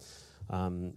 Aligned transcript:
Um, 0.49 0.95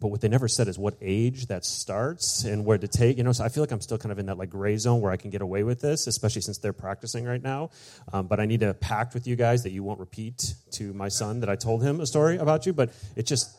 but 0.00 0.08
what 0.08 0.20
they 0.20 0.28
never 0.28 0.48
said 0.48 0.68
is 0.68 0.78
what 0.78 0.96
age 1.00 1.46
that 1.46 1.64
starts 1.64 2.44
and 2.44 2.64
where 2.64 2.78
to 2.78 2.86
take. 2.86 3.16
You 3.16 3.24
know, 3.24 3.32
so 3.32 3.42
I 3.42 3.48
feel 3.48 3.62
like 3.62 3.72
I'm 3.72 3.80
still 3.80 3.98
kind 3.98 4.12
of 4.12 4.18
in 4.18 4.26
that 4.26 4.38
like 4.38 4.50
gray 4.50 4.76
zone 4.76 5.00
where 5.00 5.10
I 5.10 5.16
can 5.16 5.30
get 5.30 5.42
away 5.42 5.64
with 5.64 5.80
this, 5.80 6.06
especially 6.06 6.42
since 6.42 6.58
they're 6.58 6.72
practicing 6.72 7.24
right 7.24 7.42
now. 7.42 7.70
Um, 8.12 8.26
but 8.26 8.38
I 8.38 8.46
need 8.46 8.60
to 8.60 8.74
pact 8.74 9.14
with 9.14 9.26
you 9.26 9.34
guys 9.34 9.64
that 9.64 9.70
you 9.70 9.82
won't 9.82 9.98
repeat 9.98 10.54
to 10.72 10.92
my 10.92 11.08
son 11.08 11.40
that 11.40 11.48
I 11.48 11.56
told 11.56 11.82
him 11.82 12.00
a 12.00 12.06
story 12.06 12.36
about 12.36 12.66
you. 12.66 12.72
But 12.72 12.92
it 13.16 13.26
just 13.26 13.56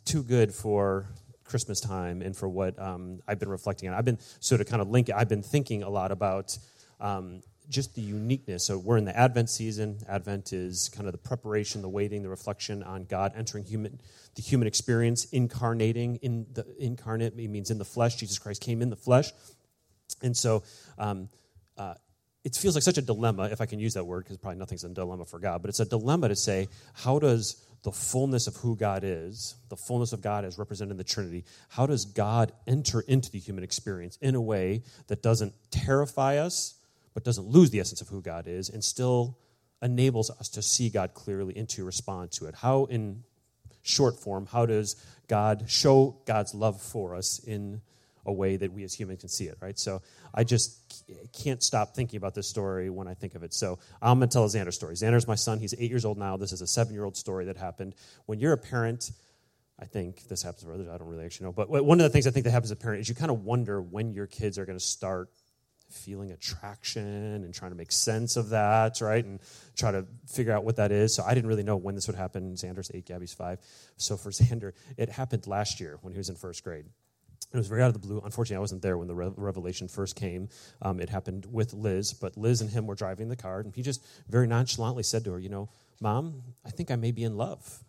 too 0.00 0.22
good 0.22 0.52
for 0.52 1.06
Christmas 1.44 1.80
time 1.80 2.22
and 2.22 2.36
for 2.36 2.48
what 2.48 2.78
um, 2.78 3.20
I've 3.28 3.38
been 3.38 3.48
reflecting 3.48 3.88
on. 3.88 3.94
I've 3.94 4.04
been 4.04 4.18
sort 4.40 4.60
of 4.60 4.66
kind 4.66 4.80
of 4.80 4.88
linking, 4.88 5.14
I've 5.14 5.28
been 5.28 5.42
thinking 5.42 5.82
a 5.82 5.90
lot 5.90 6.12
about 6.12 6.56
um, 7.00 7.42
just 7.68 7.94
the 7.94 8.00
uniqueness. 8.00 8.66
So 8.66 8.78
we're 8.78 8.96
in 8.96 9.04
the 9.04 9.16
Advent 9.16 9.50
season. 9.50 9.98
Advent 10.08 10.52
is 10.52 10.88
kind 10.88 11.06
of 11.06 11.12
the 11.12 11.18
preparation, 11.18 11.82
the 11.82 11.88
waiting, 11.88 12.22
the 12.22 12.28
reflection 12.28 12.82
on 12.82 13.04
God 13.04 13.32
entering 13.36 13.64
human, 13.64 14.00
the 14.34 14.42
human 14.42 14.66
experience, 14.66 15.26
incarnating 15.26 16.16
in 16.16 16.46
the 16.52 16.64
incarnate. 16.78 17.34
It 17.38 17.48
means 17.48 17.70
in 17.70 17.78
the 17.78 17.84
flesh. 17.84 18.16
Jesus 18.16 18.38
Christ 18.38 18.62
came 18.62 18.82
in 18.82 18.90
the 18.90 18.96
flesh, 18.96 19.32
and 20.22 20.36
so. 20.36 20.62
Um, 20.98 21.28
uh, 21.76 21.94
it 22.44 22.56
feels 22.56 22.74
like 22.74 22.82
such 22.82 22.98
a 22.98 23.02
dilemma, 23.02 23.44
if 23.52 23.60
I 23.60 23.66
can 23.66 23.78
use 23.78 23.94
that 23.94 24.04
word, 24.04 24.24
because 24.24 24.36
probably 24.36 24.58
nothing's 24.58 24.82
a 24.82 24.88
dilemma 24.88 25.24
for 25.24 25.38
God, 25.38 25.62
but 25.62 25.68
it's 25.68 25.78
a 25.78 25.84
dilemma 25.84 26.28
to 26.28 26.34
say, 26.34 26.68
how 26.92 27.20
does 27.20 27.64
the 27.82 27.92
fullness 27.92 28.46
of 28.46 28.56
who 28.56 28.76
God 28.76 29.02
is, 29.04 29.56
the 29.68 29.76
fullness 29.76 30.12
of 30.12 30.22
God 30.22 30.44
as 30.44 30.58
represented 30.58 30.92
in 30.92 30.96
the 30.98 31.04
Trinity, 31.04 31.44
how 31.68 31.86
does 31.86 32.04
God 32.04 32.52
enter 32.66 33.00
into 33.00 33.30
the 33.30 33.38
human 33.38 33.64
experience 33.64 34.18
in 34.20 34.34
a 34.34 34.40
way 34.40 34.82
that 35.08 35.22
doesn't 35.22 35.52
terrify 35.70 36.36
us, 36.36 36.74
but 37.12 37.24
doesn't 37.24 37.46
lose 37.46 37.70
the 37.70 37.80
essence 37.80 38.00
of 38.00 38.08
who 38.08 38.22
God 38.22 38.46
is, 38.46 38.68
and 38.68 38.84
still 38.84 39.38
enables 39.82 40.30
us 40.30 40.48
to 40.50 40.62
see 40.62 40.90
God 40.90 41.12
clearly 41.12 41.56
and 41.56 41.68
to 41.70 41.84
respond 41.84 42.30
to 42.32 42.46
it? 42.46 42.54
How, 42.54 42.84
in 42.84 43.24
short 43.82 44.18
form, 44.18 44.46
how 44.46 44.64
does 44.66 44.94
God 45.26 45.64
show 45.66 46.20
God's 46.24 46.54
love 46.54 46.80
for 46.80 47.16
us 47.16 47.40
in 47.40 47.80
a 48.24 48.32
way 48.32 48.56
that 48.56 48.72
we 48.72 48.84
as 48.84 48.94
humans 48.94 49.20
can 49.20 49.28
see 49.28 49.44
it, 49.44 49.56
right? 49.60 49.78
So 49.78 50.02
I 50.34 50.44
just 50.44 51.04
can't 51.32 51.62
stop 51.62 51.94
thinking 51.94 52.16
about 52.16 52.34
this 52.34 52.48
story 52.48 52.90
when 52.90 53.08
I 53.08 53.14
think 53.14 53.34
of 53.34 53.42
it. 53.42 53.52
So 53.52 53.78
I'm 54.00 54.18
going 54.18 54.28
to 54.28 54.32
tell 54.32 54.44
a 54.44 54.48
Xander 54.48 54.72
story. 54.72 54.94
Xander's 54.94 55.26
my 55.26 55.34
son. 55.34 55.58
He's 55.58 55.74
eight 55.74 55.90
years 55.90 56.04
old 56.04 56.18
now. 56.18 56.36
This 56.36 56.52
is 56.52 56.60
a 56.60 56.66
seven 56.66 56.94
year 56.94 57.04
old 57.04 57.16
story 57.16 57.46
that 57.46 57.56
happened. 57.56 57.94
When 58.26 58.38
you're 58.38 58.52
a 58.52 58.58
parent, 58.58 59.10
I 59.78 59.84
think 59.84 60.28
this 60.28 60.42
happens 60.42 60.62
for 60.62 60.72
others. 60.72 60.88
I 60.88 60.96
don't 60.96 61.08
really 61.08 61.24
actually 61.24 61.46
know. 61.46 61.52
But 61.52 61.68
one 61.68 61.98
of 61.98 62.04
the 62.04 62.10
things 62.10 62.26
I 62.26 62.30
think 62.30 62.44
that 62.44 62.52
happens 62.52 62.70
as 62.70 62.78
a 62.78 62.80
parent 62.80 63.00
is 63.00 63.08
you 63.08 63.14
kind 63.14 63.30
of 63.30 63.44
wonder 63.44 63.82
when 63.82 64.12
your 64.12 64.26
kids 64.26 64.58
are 64.58 64.64
going 64.64 64.78
to 64.78 64.84
start 64.84 65.30
feeling 65.90 66.32
attraction 66.32 67.04
and 67.44 67.52
trying 67.52 67.70
to 67.70 67.76
make 67.76 67.92
sense 67.92 68.36
of 68.36 68.50
that, 68.50 69.00
right? 69.00 69.24
And 69.24 69.40
try 69.76 69.90
to 69.90 70.06
figure 70.26 70.52
out 70.52 70.64
what 70.64 70.76
that 70.76 70.90
is. 70.90 71.14
So 71.14 71.22
I 71.22 71.34
didn't 71.34 71.48
really 71.48 71.62
know 71.62 71.76
when 71.76 71.94
this 71.94 72.06
would 72.06 72.16
happen. 72.16 72.54
Xander's 72.54 72.90
eight, 72.94 73.06
Gabby's 73.06 73.34
five. 73.34 73.58
So 73.96 74.16
for 74.16 74.30
Xander, 74.30 74.72
it 74.96 75.08
happened 75.10 75.46
last 75.46 75.80
year 75.80 75.98
when 76.02 76.12
he 76.12 76.18
was 76.18 76.28
in 76.28 76.36
first 76.36 76.64
grade. 76.64 76.86
It 77.52 77.56
was 77.56 77.68
very 77.68 77.82
out 77.82 77.88
of 77.88 77.94
the 77.94 77.98
blue. 77.98 78.20
Unfortunately, 78.24 78.56
I 78.56 78.60
wasn't 78.60 78.82
there 78.82 78.98
when 78.98 79.08
the 79.08 79.14
re- 79.14 79.32
revelation 79.36 79.88
first 79.88 80.16
came. 80.16 80.48
Um, 80.80 81.00
it 81.00 81.08
happened 81.08 81.46
with 81.50 81.72
Liz, 81.72 82.12
but 82.12 82.36
Liz 82.36 82.60
and 82.60 82.70
him 82.70 82.86
were 82.86 82.94
driving 82.94 83.28
the 83.28 83.36
car, 83.36 83.60
and 83.60 83.74
he 83.74 83.82
just 83.82 84.04
very 84.28 84.46
nonchalantly 84.46 85.02
said 85.02 85.24
to 85.24 85.32
her, 85.32 85.38
You 85.38 85.48
know, 85.48 85.68
Mom, 86.00 86.42
I 86.64 86.70
think 86.70 86.90
I 86.90 86.96
may 86.96 87.12
be 87.12 87.24
in 87.24 87.36
love. 87.36 87.82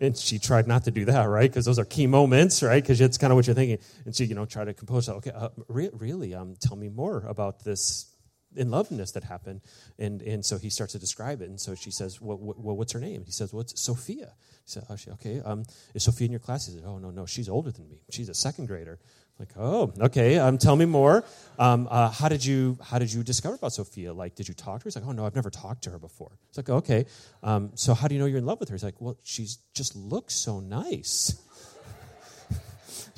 And 0.00 0.16
she 0.16 0.38
tried 0.38 0.66
not 0.66 0.84
to 0.84 0.90
do 0.90 1.04
that, 1.04 1.24
right? 1.24 1.48
Because 1.50 1.64
those 1.64 1.78
are 1.78 1.84
key 1.84 2.06
moments, 2.06 2.62
right? 2.62 2.82
Because 2.82 3.00
it's 3.00 3.18
kind 3.18 3.32
of 3.32 3.36
what 3.36 3.46
you're 3.46 3.54
thinking. 3.54 3.78
And 4.04 4.14
she, 4.14 4.24
you 4.24 4.34
know, 4.34 4.44
tried 4.44 4.64
to 4.64 4.74
compose. 4.74 5.06
Her, 5.06 5.14
okay, 5.14 5.30
uh, 5.30 5.50
re- 5.68 5.90
really, 5.92 6.34
um, 6.34 6.56
tell 6.58 6.76
me 6.76 6.88
more 6.88 7.24
about 7.28 7.64
this 7.64 8.06
in 8.56 8.70
loveness 8.70 9.12
that 9.12 9.24
happened. 9.24 9.60
And, 9.98 10.22
and 10.22 10.44
so 10.44 10.58
he 10.58 10.70
starts 10.70 10.92
to 10.92 10.98
describe 10.98 11.42
it. 11.42 11.48
And 11.48 11.60
so 11.60 11.74
she 11.74 11.90
says, 11.90 12.20
well, 12.20 12.38
what, 12.38 12.76
what's 12.76 12.92
her 12.92 13.00
name? 13.00 13.24
He 13.24 13.32
says, 13.32 13.52
well, 13.52 13.64
Sophia. 13.66 14.32
He 14.64 14.70
said, 14.70 14.84
oh, 14.90 14.96
she, 14.96 15.10
okay, 15.12 15.40
um, 15.44 15.64
is 15.94 16.04
Sophia 16.04 16.26
in 16.26 16.32
your 16.32 16.40
class? 16.40 16.66
He 16.66 16.74
said, 16.74 16.84
oh, 16.86 16.98
no, 16.98 17.10
no, 17.10 17.26
she's 17.26 17.48
older 17.48 17.70
than 17.70 17.88
me. 17.88 18.02
She's 18.10 18.28
a 18.28 18.34
second 18.34 18.66
grader. 18.66 18.98
Like, 19.38 19.50
oh, 19.56 19.92
okay. 20.00 20.36
Um, 20.38 20.58
tell 20.58 20.74
me 20.74 20.84
more. 20.84 21.24
Um, 21.60 21.86
uh, 21.90 22.10
how 22.10 22.28
did 22.28 22.44
you 22.44 22.76
how 22.82 22.98
did 22.98 23.12
you 23.12 23.22
discover 23.22 23.54
about 23.54 23.72
Sophia? 23.72 24.12
Like, 24.12 24.34
did 24.34 24.48
you 24.48 24.54
talk 24.54 24.80
to 24.80 24.84
her? 24.84 24.88
He's 24.88 24.96
like, 24.96 25.06
oh 25.06 25.12
no, 25.12 25.24
I've 25.24 25.36
never 25.36 25.50
talked 25.50 25.84
to 25.84 25.90
her 25.90 25.98
before. 25.98 26.32
It's 26.48 26.56
like, 26.56 26.68
okay. 26.68 27.06
Um, 27.44 27.70
so 27.74 27.94
how 27.94 28.08
do 28.08 28.16
you 28.16 28.20
know 28.20 28.26
you're 28.26 28.38
in 28.38 28.46
love 28.46 28.58
with 28.58 28.68
her? 28.70 28.74
He's 28.74 28.82
like, 28.82 29.00
well, 29.00 29.16
she 29.22 29.46
just 29.74 29.94
looks 29.94 30.34
so 30.34 30.58
nice. 30.58 31.40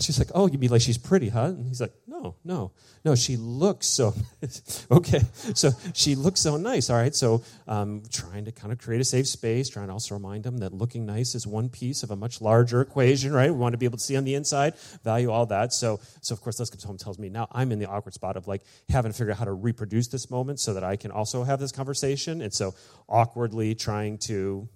She's 0.01 0.19
like, 0.19 0.29
oh, 0.35 0.47
you 0.47 0.59
mean 0.59 0.71
like 0.71 0.81
she's 0.81 0.99
pretty, 0.99 1.29
huh? 1.29 1.47
And 1.47 1.67
he's 1.67 1.81
like, 1.81 1.93
no, 2.07 2.37
no, 2.45 2.73
no, 3.05 3.15
she 3.15 3.37
looks 3.37 3.87
so 3.87 4.15
okay. 4.91 5.21
So 5.55 5.71
she 5.95 6.15
looks 6.15 6.41
so 6.41 6.57
nice. 6.57 6.91
All 6.91 6.97
right. 6.97 7.15
So 7.15 7.43
um, 7.69 8.03
trying 8.11 8.45
to 8.47 8.53
kind 8.53 8.73
of 8.73 8.79
create 8.79 9.01
a 9.01 9.05
safe 9.05 9.27
space, 9.27 9.69
trying 9.69 9.89
to 9.89 9.93
also 9.93 10.15
remind 10.15 10.45
them 10.45 10.59
that 10.59 10.73
looking 10.73 11.07
nice 11.07 11.35
is 11.35 11.47
one 11.47 11.69
piece 11.69 12.03
of 12.03 12.11
a 12.11 12.17
much 12.17 12.41
larger 12.41 12.81
equation, 12.81 13.33
right? 13.33 13.51
We 13.51 13.57
want 13.57 13.73
to 13.73 13.79
be 13.79 13.87
able 13.87 13.99
to 13.99 14.05
see 14.05 14.17
on 14.17 14.25
the 14.25 14.35
inside, 14.35 14.75
value 15.05 15.31
all 15.31 15.47
that. 15.47 15.73
So, 15.73 16.01
so 16.21 16.35
of 16.35 16.41
course, 16.41 16.59
Les 16.59 16.71
comes 16.71 16.85
home 16.85 16.99
tells 16.99 17.19
me 17.19 17.29
now 17.29 17.49
I'm 17.53 17.73
in 17.73 17.79
the 17.79 17.87
awkward 17.87 18.15
spot 18.15 18.37
of 18.37 18.49
like 18.49 18.63
having 18.89 19.13
to 19.13 19.17
figure 19.17 19.33
out 19.33 19.39
how 19.39 19.45
to 19.45 19.53
reproduce 19.53 20.09
this 20.09 20.31
moment 20.31 20.61
so 20.61 20.75
that 20.75 20.85
I 20.85 20.97
can 20.97 21.11
also 21.11 21.45
have 21.45 21.61
this 21.61 21.73
conversation. 21.73 22.43
And 22.43 22.53
so 22.53 22.75
awkwardly 23.09 23.75
trying 23.75 24.19
to 24.19 24.69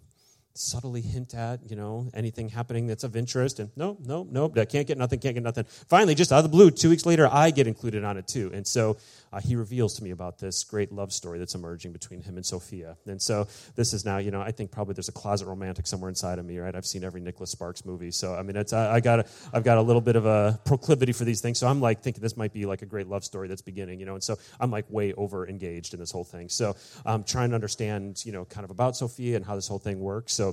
subtly 0.55 1.01
hint 1.01 1.35
at, 1.35 1.69
you 1.69 1.75
know, 1.75 2.09
anything 2.15 2.49
happening 2.49 2.87
that's 2.87 3.03
of 3.05 3.17
interest. 3.17 3.59
And 3.59 3.71
no, 3.77 3.97
no, 4.05 4.27
no, 4.31 4.53
I 4.56 4.65
can't 4.65 4.87
get 4.87 4.97
nothing, 4.97 5.19
can't 5.19 5.35
get 5.35 5.43
nothing. 5.43 5.65
Finally, 5.89 6.15
just 6.15 6.33
out 6.33 6.39
of 6.39 6.45
the 6.45 6.49
blue, 6.49 6.71
two 6.71 6.91
weeks 6.91 7.05
later, 7.05 7.29
I 7.31 7.51
get 7.51 7.67
included 7.67 8.05
on 8.05 8.17
it 8.17 8.29
too. 8.29 8.51
And 8.55 8.67
so 8.67 8.97
uh, 9.33 9.41
he 9.41 9.56
reveals 9.56 9.95
to 9.95 10.05
me 10.05 10.11
about 10.11 10.39
this 10.39 10.62
great 10.62 10.93
love 10.93 11.12
story 11.12 11.41
that's 11.41 11.56
emerging 11.56 11.93
between 11.93 12.23
him 12.23 12.37
and 12.37 12.47
Sophia. 12.47 12.97
And 13.06 13.21
so 13.21 13.49
this 13.75 13.93
is 13.93 14.05
now, 14.05 14.19
you 14.19 14.31
know, 14.31 14.41
I 14.41 14.53
think 14.53 14.71
probably 14.71 14.95
there's 14.95 15.09
a 15.09 15.12
closet 15.12 15.47
romantic 15.47 15.89
somewhere 15.89 16.09
inside 16.09 16.39
of 16.39 16.47
me, 16.47 16.59
right? 16.59 16.75
I've 16.75 16.87
seen 16.87 17.03
every 17.03 17.21
Nicholas 17.21 17.50
Sparks 17.50 17.85
movie. 17.85 18.12
So, 18.12 18.35
I 18.35 18.43
mean, 18.43 18.55
it's, 18.55 18.73
I, 18.73 18.95
I 18.95 19.00
got 19.00 19.21
a, 19.21 19.27
I've 19.53 19.65
got 19.65 19.79
a 19.79 19.83
little 19.83 20.00
bit 20.00 20.15
of 20.15 20.25
a 20.25 20.61
proclivity 20.65 21.12
for 21.12 21.25
these 21.25 21.41
things. 21.41 21.59
So 21.59 21.67
I'm 21.67 21.81
like 21.81 22.00
thinking 22.03 22.23
this 22.23 22.37
might 22.37 22.53
be 22.53 22.65
like 22.65 22.83
a 22.83 22.87
great 22.87 23.09
love 23.09 23.25
story 23.25 23.49
that's 23.49 23.62
beginning, 23.62 23.99
you 23.99 24.07
know, 24.07 24.15
and 24.15 24.23
so 24.23 24.39
I'm 24.61 24.71
like 24.71 24.85
way 24.89 25.12
over 25.15 25.49
engaged 25.49 25.95
in 25.95 26.00
this 26.00 26.12
whole 26.12 26.25
thing. 26.25 26.49
So 26.49 26.77
I'm 27.05 27.25
trying 27.25 27.49
to 27.49 27.55
understand, 27.57 28.25
you 28.25 28.31
know, 28.31 28.45
kind 28.45 28.65
of 28.65 28.71
about 28.71 28.97
Sophia 28.97 29.35
and 29.35 29.45
how 29.45 29.57
this 29.57 29.67
whole 29.67 29.81
thing 29.81 29.99
works. 29.99 30.33
So 30.33 30.44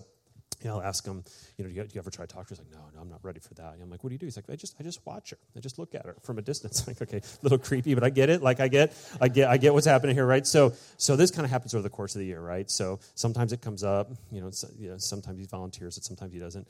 you 0.64 0.70
know, 0.70 0.78
I'll 0.78 0.84
ask 0.84 1.06
him, 1.06 1.24
you 1.58 1.64
know, 1.64 1.70
do 1.70 1.76
you, 1.76 1.84
do 1.84 1.90
you, 1.94 2.00
ever 2.00 2.10
try 2.10 2.26
to 2.26 2.34
talk 2.34 2.48
to 2.48 2.54
her? 2.54 2.62
He's 2.62 2.74
like, 2.74 2.80
no, 2.82 2.86
no, 2.96 3.02
I'm 3.02 3.10
not 3.10 3.20
ready 3.24 3.40
for 3.40 3.54
that. 3.56 3.74
And 3.74 3.84
I'm 3.84 3.90
like, 3.90 4.04
what 4.04 4.10
do 4.10 4.14
you 4.14 4.20
do? 4.20 4.26
He's 4.26 4.36
like, 4.36 4.50
I 4.50 4.56
just, 4.56 4.76
I 4.80 4.84
just 4.84 5.06
watch 5.06 5.32
her. 5.32 5.38
I 5.56 5.60
just 5.60 5.80
look 5.80 5.96
at 5.96 6.06
her 6.06 6.16
from 6.22 6.38
a 6.38 6.42
distance. 6.42 6.88
like, 6.88 7.02
okay, 7.02 7.18
a 7.18 7.44
little 7.44 7.58
creepy, 7.58 7.94
but 7.94 8.04
I 8.04 8.10
get 8.10 8.30
it. 8.30 8.42
Like, 8.42 8.60
I 8.60 8.68
get, 8.68 8.94
I 9.20 9.28
get, 9.28 9.50
I 9.50 9.58
get 9.58 9.74
what's 9.74 9.88
happening 9.88 10.16
here, 10.16 10.26
right? 10.26 10.46
So, 10.46 10.74
so 10.98 11.16
this 11.16 11.32
kind 11.32 11.46
of 11.46 11.52
happens 11.52 11.74
over 11.74 11.82
the 11.82 11.90
course 11.90 12.16
of 12.16 12.20
the 12.20 12.26
year, 12.26 12.42
right? 12.42 12.70
So 12.70 13.00
sometimes 13.16 13.54
it 13.54 13.62
comes 13.62 13.84
up, 13.84 14.12
you 14.32 14.42
know, 14.42 14.52
you 14.78 14.90
know 14.90 14.98
sometimes 14.98 15.40
he 15.40 15.46
volunteers 15.46 15.98
it, 15.98 16.04
sometimes 16.04 16.34
he 16.34 16.40
doesn't. 16.40 16.68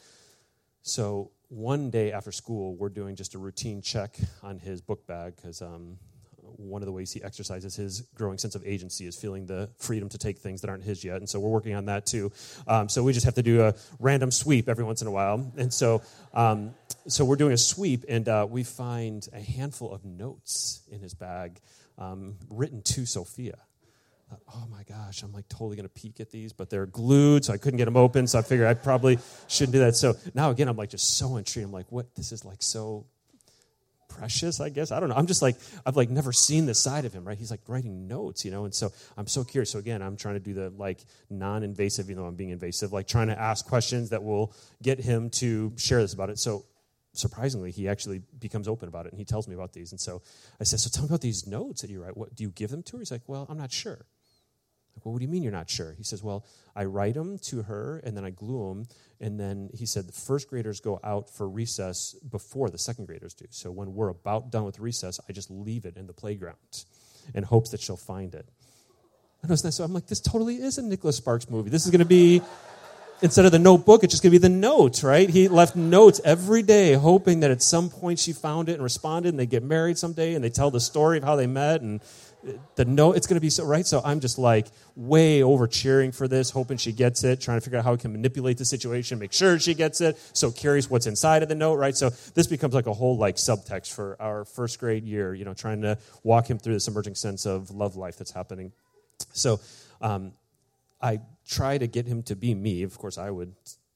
So 0.83 1.31
one 1.49 1.89
day 1.89 2.11
after 2.11 2.31
school, 2.31 2.75
we're 2.75 2.89
doing 2.89 3.15
just 3.15 3.35
a 3.35 3.38
routine 3.38 3.81
check 3.81 4.17
on 4.41 4.57
his 4.57 4.81
book 4.81 5.05
bag 5.05 5.35
because 5.35 5.61
um, 5.61 5.97
one 6.57 6.81
of 6.81 6.86
the 6.86 6.92
ways 6.92 7.12
he 7.12 7.24
exercises 7.24 7.75
his 7.75 8.01
growing 8.15 8.38
sense 8.38 8.56
of 8.56 8.65
agency 8.65 9.06
is 9.06 9.15
feeling 9.15 9.45
the 9.45 9.69
freedom 9.77 10.09
to 10.09 10.18
take 10.18 10.38
things 10.39 10.62
that 10.62 10.69
aren't 10.69 10.83
his 10.83 11.03
yet. 11.03 11.18
And 11.18 11.30
so 11.30 11.39
we're 11.39 11.50
working 11.50 11.75
on 11.75 11.86
that 11.86 12.06
too. 12.06 12.31
Um, 12.68 12.89
so 12.89 13.03
we 13.03 13.13
just 13.13 13.25
have 13.25 13.36
to 13.36 13.44
do 13.44 13.62
a 13.62 13.74
random 14.00 14.31
sweep 14.31 14.69
every 14.69 14.83
once 14.83 15.01
in 15.01 15.07
a 15.07 15.12
while. 15.12 15.51
And 15.57 15.74
so, 15.74 16.01
um, 16.33 16.74
so 17.07 17.25
we're 17.25 17.36
doing 17.36 17.53
a 17.53 17.57
sweep, 17.57 18.06
and 18.07 18.27
uh, 18.30 18.45
we 18.50 18.63
find 18.63 19.27
a 19.33 19.39
handful 19.39 19.92
of 19.92 20.06
notes 20.06 20.81
in 20.92 21.00
his 21.00 21.13
bag 21.13 21.59
um, 21.98 22.36
written 22.50 22.81
to 22.83 23.06
Sophia. 23.06 23.57
oh 24.53 24.68
my 24.69 24.83
gosh, 24.83 25.24
I'm 25.24 25.33
like 25.33 25.48
totally 25.50 25.75
going 25.75 25.88
to 25.88 26.01
peek 26.01 26.19
at 26.19 26.31
these, 26.31 26.53
but 26.53 26.69
they're 26.69 26.86
glued, 26.86 27.45
so 27.45 27.53
I 27.53 27.57
couldn't 27.57 27.77
get 27.77 27.86
them 27.86 27.98
open. 27.98 28.27
So 28.27 28.39
I 28.39 28.42
figured 28.42 28.68
I 28.68 28.74
probably 28.74 29.19
shouldn't 29.48 29.74
do 29.74 29.80
that. 29.80 29.95
So 29.95 30.15
now 30.33 30.51
again, 30.51 30.68
I'm 30.68 30.77
like 30.77 30.89
just 30.89 31.18
so 31.18 31.38
intrigued. 31.38 31.65
I'm 31.65 31.74
like, 31.74 31.92
what? 31.92 32.15
This 32.15 32.31
is 32.31 32.45
like 32.45 32.62
so 32.62 33.06
precious, 34.18 34.60
I 34.60 34.69
guess. 34.69 34.92
I 34.92 35.00
don't 35.00 35.10
know. 35.10 35.16
I'm 35.16 35.28
just 35.28 35.42
like, 35.42 35.58
I've 35.86 35.96
like 35.96 36.10
never 36.10 36.31
seen 36.31 36.66
the 36.66 36.74
side 36.75 37.06
of 37.06 37.13
him, 37.13 37.28
right? 37.28 37.38
He's 37.38 37.52
like 37.52 37.62
writing 37.68 38.08
notes, 38.08 38.46
you 38.46 38.52
know? 38.52 38.66
And 38.66 38.74
so 38.74 38.92
I'm 39.18 39.28
so 39.28 39.44
curious. 39.44 39.72
So 39.72 39.80
again, 39.80 40.02
I'm 40.02 40.18
trying 40.18 40.36
to 40.36 40.40
do 40.40 40.54
the 40.54 40.69
like 40.72 41.00
non 41.30 41.63
invasive, 41.63 42.10
you 42.10 42.16
know, 42.16 42.25
I'm 42.25 42.36
being 42.36 42.50
invasive, 42.50 42.94
like 42.94 43.08
trying 43.08 43.28
to 43.28 43.40
ask 43.40 43.66
questions 43.66 44.10
that 44.10 44.24
will 44.24 44.54
get 44.81 45.00
him 45.00 45.30
to 45.31 45.74
share 45.78 46.02
this 46.02 46.13
about 46.13 46.30
it. 46.30 46.40
So 46.40 46.66
surprisingly, 47.13 47.72
he 47.72 47.88
actually 47.88 48.22
becomes 48.40 48.68
open 48.68 48.88
about 48.88 49.06
it 49.06 49.12
and 49.12 49.19
he 49.19 49.25
tells 49.25 49.48
me 49.48 49.56
about 49.56 49.74
these. 49.74 49.92
And 49.92 50.00
so 50.00 50.22
I 50.60 50.63
said, 50.63 50.80
So 50.80 50.90
tell 50.90 51.04
me 51.04 51.10
about 51.10 51.22
these 51.22 51.48
notes 51.48 51.81
that 51.81 51.90
you 51.90 52.04
write. 52.04 52.16
What 52.16 52.36
do 52.36 52.44
you 52.44 52.52
give 52.52 52.69
them 52.69 52.84
to? 52.84 52.98
He's 52.98 53.12
like, 53.12 53.24
Well, 53.28 53.46
I'm 53.50 53.58
not 53.58 53.72
sure. 53.72 54.06
Like, 55.01 55.07
well, 55.07 55.13
what 55.13 55.19
do 55.19 55.25
you 55.25 55.31
mean 55.31 55.42
you're 55.42 55.51
not 55.51 55.68
sure? 55.68 55.95
He 55.98 56.03
says, 56.03 56.21
Well, 56.21 56.45
I 56.75 56.86
write 56.86 57.15
them 57.15 57.39
to 57.45 57.63
her 57.63 58.01
and 58.03 58.15
then 58.15 58.24
I 58.24 58.30
glue 58.30 58.69
them. 58.69 58.88
And 59.19 59.39
then 59.39 59.71
he 59.74 59.88
said, 59.88 60.06
The 60.06 60.13
first 60.13 60.48
graders 60.48 60.80
go 60.80 61.00
out 61.03 61.27
for 61.27 61.50
recess 61.50 62.13
before 62.30 62.69
the 62.69 62.77
second 62.77 63.06
graders 63.07 63.33
do. 63.33 63.45
So 63.50 63.71
when 63.71 63.95
we're 63.95 64.09
about 64.09 64.51
done 64.51 64.63
with 64.63 64.77
recess, 64.77 65.19
I 65.27 65.33
just 65.33 65.50
leave 65.50 65.86
it 65.86 65.98
in 65.98 66.06
the 66.06 66.13
playground 66.13 66.86
in 67.33 67.42
hopes 67.42 67.71
that 67.71 67.81
she'll 67.81 67.98
find 67.98 68.36
it. 68.36 68.48
I 69.44 69.48
know 69.48 69.53
it's 69.53 69.63
And 69.63 69.74
so 69.74 69.83
I'm 69.83 69.92
like, 69.92 70.06
This 70.06 70.19
totally 70.19 70.57
is 70.57 70.77
a 70.77 70.83
Nicholas 70.83 71.18
Sparks 71.18 71.50
movie. 71.50 71.71
This 71.71 71.86
is 71.86 71.92
going 71.92 72.00
to 72.00 72.06
be. 72.06 72.44
Instead 73.24 73.45
of 73.45 73.51
the 73.51 73.59
notebook, 73.59 74.03
it's 74.03 74.12
just 74.12 74.24
going 74.24 74.31
to 74.31 74.39
be 74.39 74.42
the 74.42 74.50
notes, 74.50 75.03
right? 75.03 75.30
He 75.30 75.48
left 75.48 75.75
notes 75.75 76.19
every 76.25 76.63
day, 76.63 76.94
hoping 76.94 77.42
that 77.42 77.51
at 77.51 77.62
some 77.62 77.92
point 77.92 78.18
she 78.18 78.33
found 78.33 78.68
it 78.68 78.74
and 78.74 78.81
responded, 78.81 79.30
and 79.30 79.38
they 79.38 79.45
get 79.45 79.62
married 79.62 80.00
someday, 80.00 80.33
and 80.33 80.44
they 80.44 80.50
tell 80.50 80.71
the 80.71 80.80
story 80.80 81.19
of 81.19 81.24
how 81.24 81.36
they 81.36 81.45
met, 81.45 81.81
and 81.81 82.01
the 82.75 82.85
note 82.85 83.15
it's 83.15 83.27
going 83.27 83.35
to 83.35 83.41
be 83.41 83.49
so 83.49 83.65
right? 83.65 83.85
So 83.85 84.01
i'm 84.03 84.19
just 84.19 84.38
like 84.38 84.67
way 84.95 85.43
over 85.43 85.67
cheering 85.67 86.11
for 86.11 86.27
this 86.27 86.49
hoping 86.49 86.77
she 86.77 86.91
gets 86.91 87.23
it 87.23 87.39
trying 87.41 87.57
to 87.57 87.61
figure 87.61 87.79
out 87.79 87.85
how 87.85 87.91
we 87.91 87.97
can 87.97 88.11
manipulate 88.11 88.57
the 88.57 88.65
situation 88.65 89.19
make 89.19 89.33
sure 89.33 89.59
she 89.59 89.73
gets 89.73 90.01
it 90.01 90.17
so 90.33 90.51
curious 90.51 90.89
what's 90.89 91.07
inside 91.07 91.43
of 91.43 91.49
the 91.49 91.55
note 91.55 91.75
right? 91.75 91.95
So 91.95 92.09
this 92.09 92.47
becomes 92.47 92.73
like 92.73 92.88
a 92.88 92.93
whole 92.93 93.17
like 93.17 93.35
subtext 93.35 93.93
for 93.93 94.17
our 94.19 94.45
first 94.45 94.79
grade 94.79 95.05
year 95.05 95.33
you 95.33 95.45
know 95.45 95.53
trying 95.53 95.81
to 95.81 95.97
walk 96.23 96.49
him 96.49 96.57
through 96.57 96.73
this 96.73 96.88
emerging 96.88 97.15
sense 97.15 97.45
of 97.45 97.71
love 97.71 97.95
life 97.95 98.17
that's 98.17 98.31
happening. 98.31 98.71
So 99.33 99.59
um, 100.01 100.33
i 101.01 101.19
try 101.47 101.77
to 101.77 101.88
get 101.88 102.05
him 102.05 102.23
to 102.23 102.35
be 102.35 102.53
me. 102.55 102.83
Of 102.83 102.97
course 102.97 103.17
i 103.17 103.29
would 103.29 103.53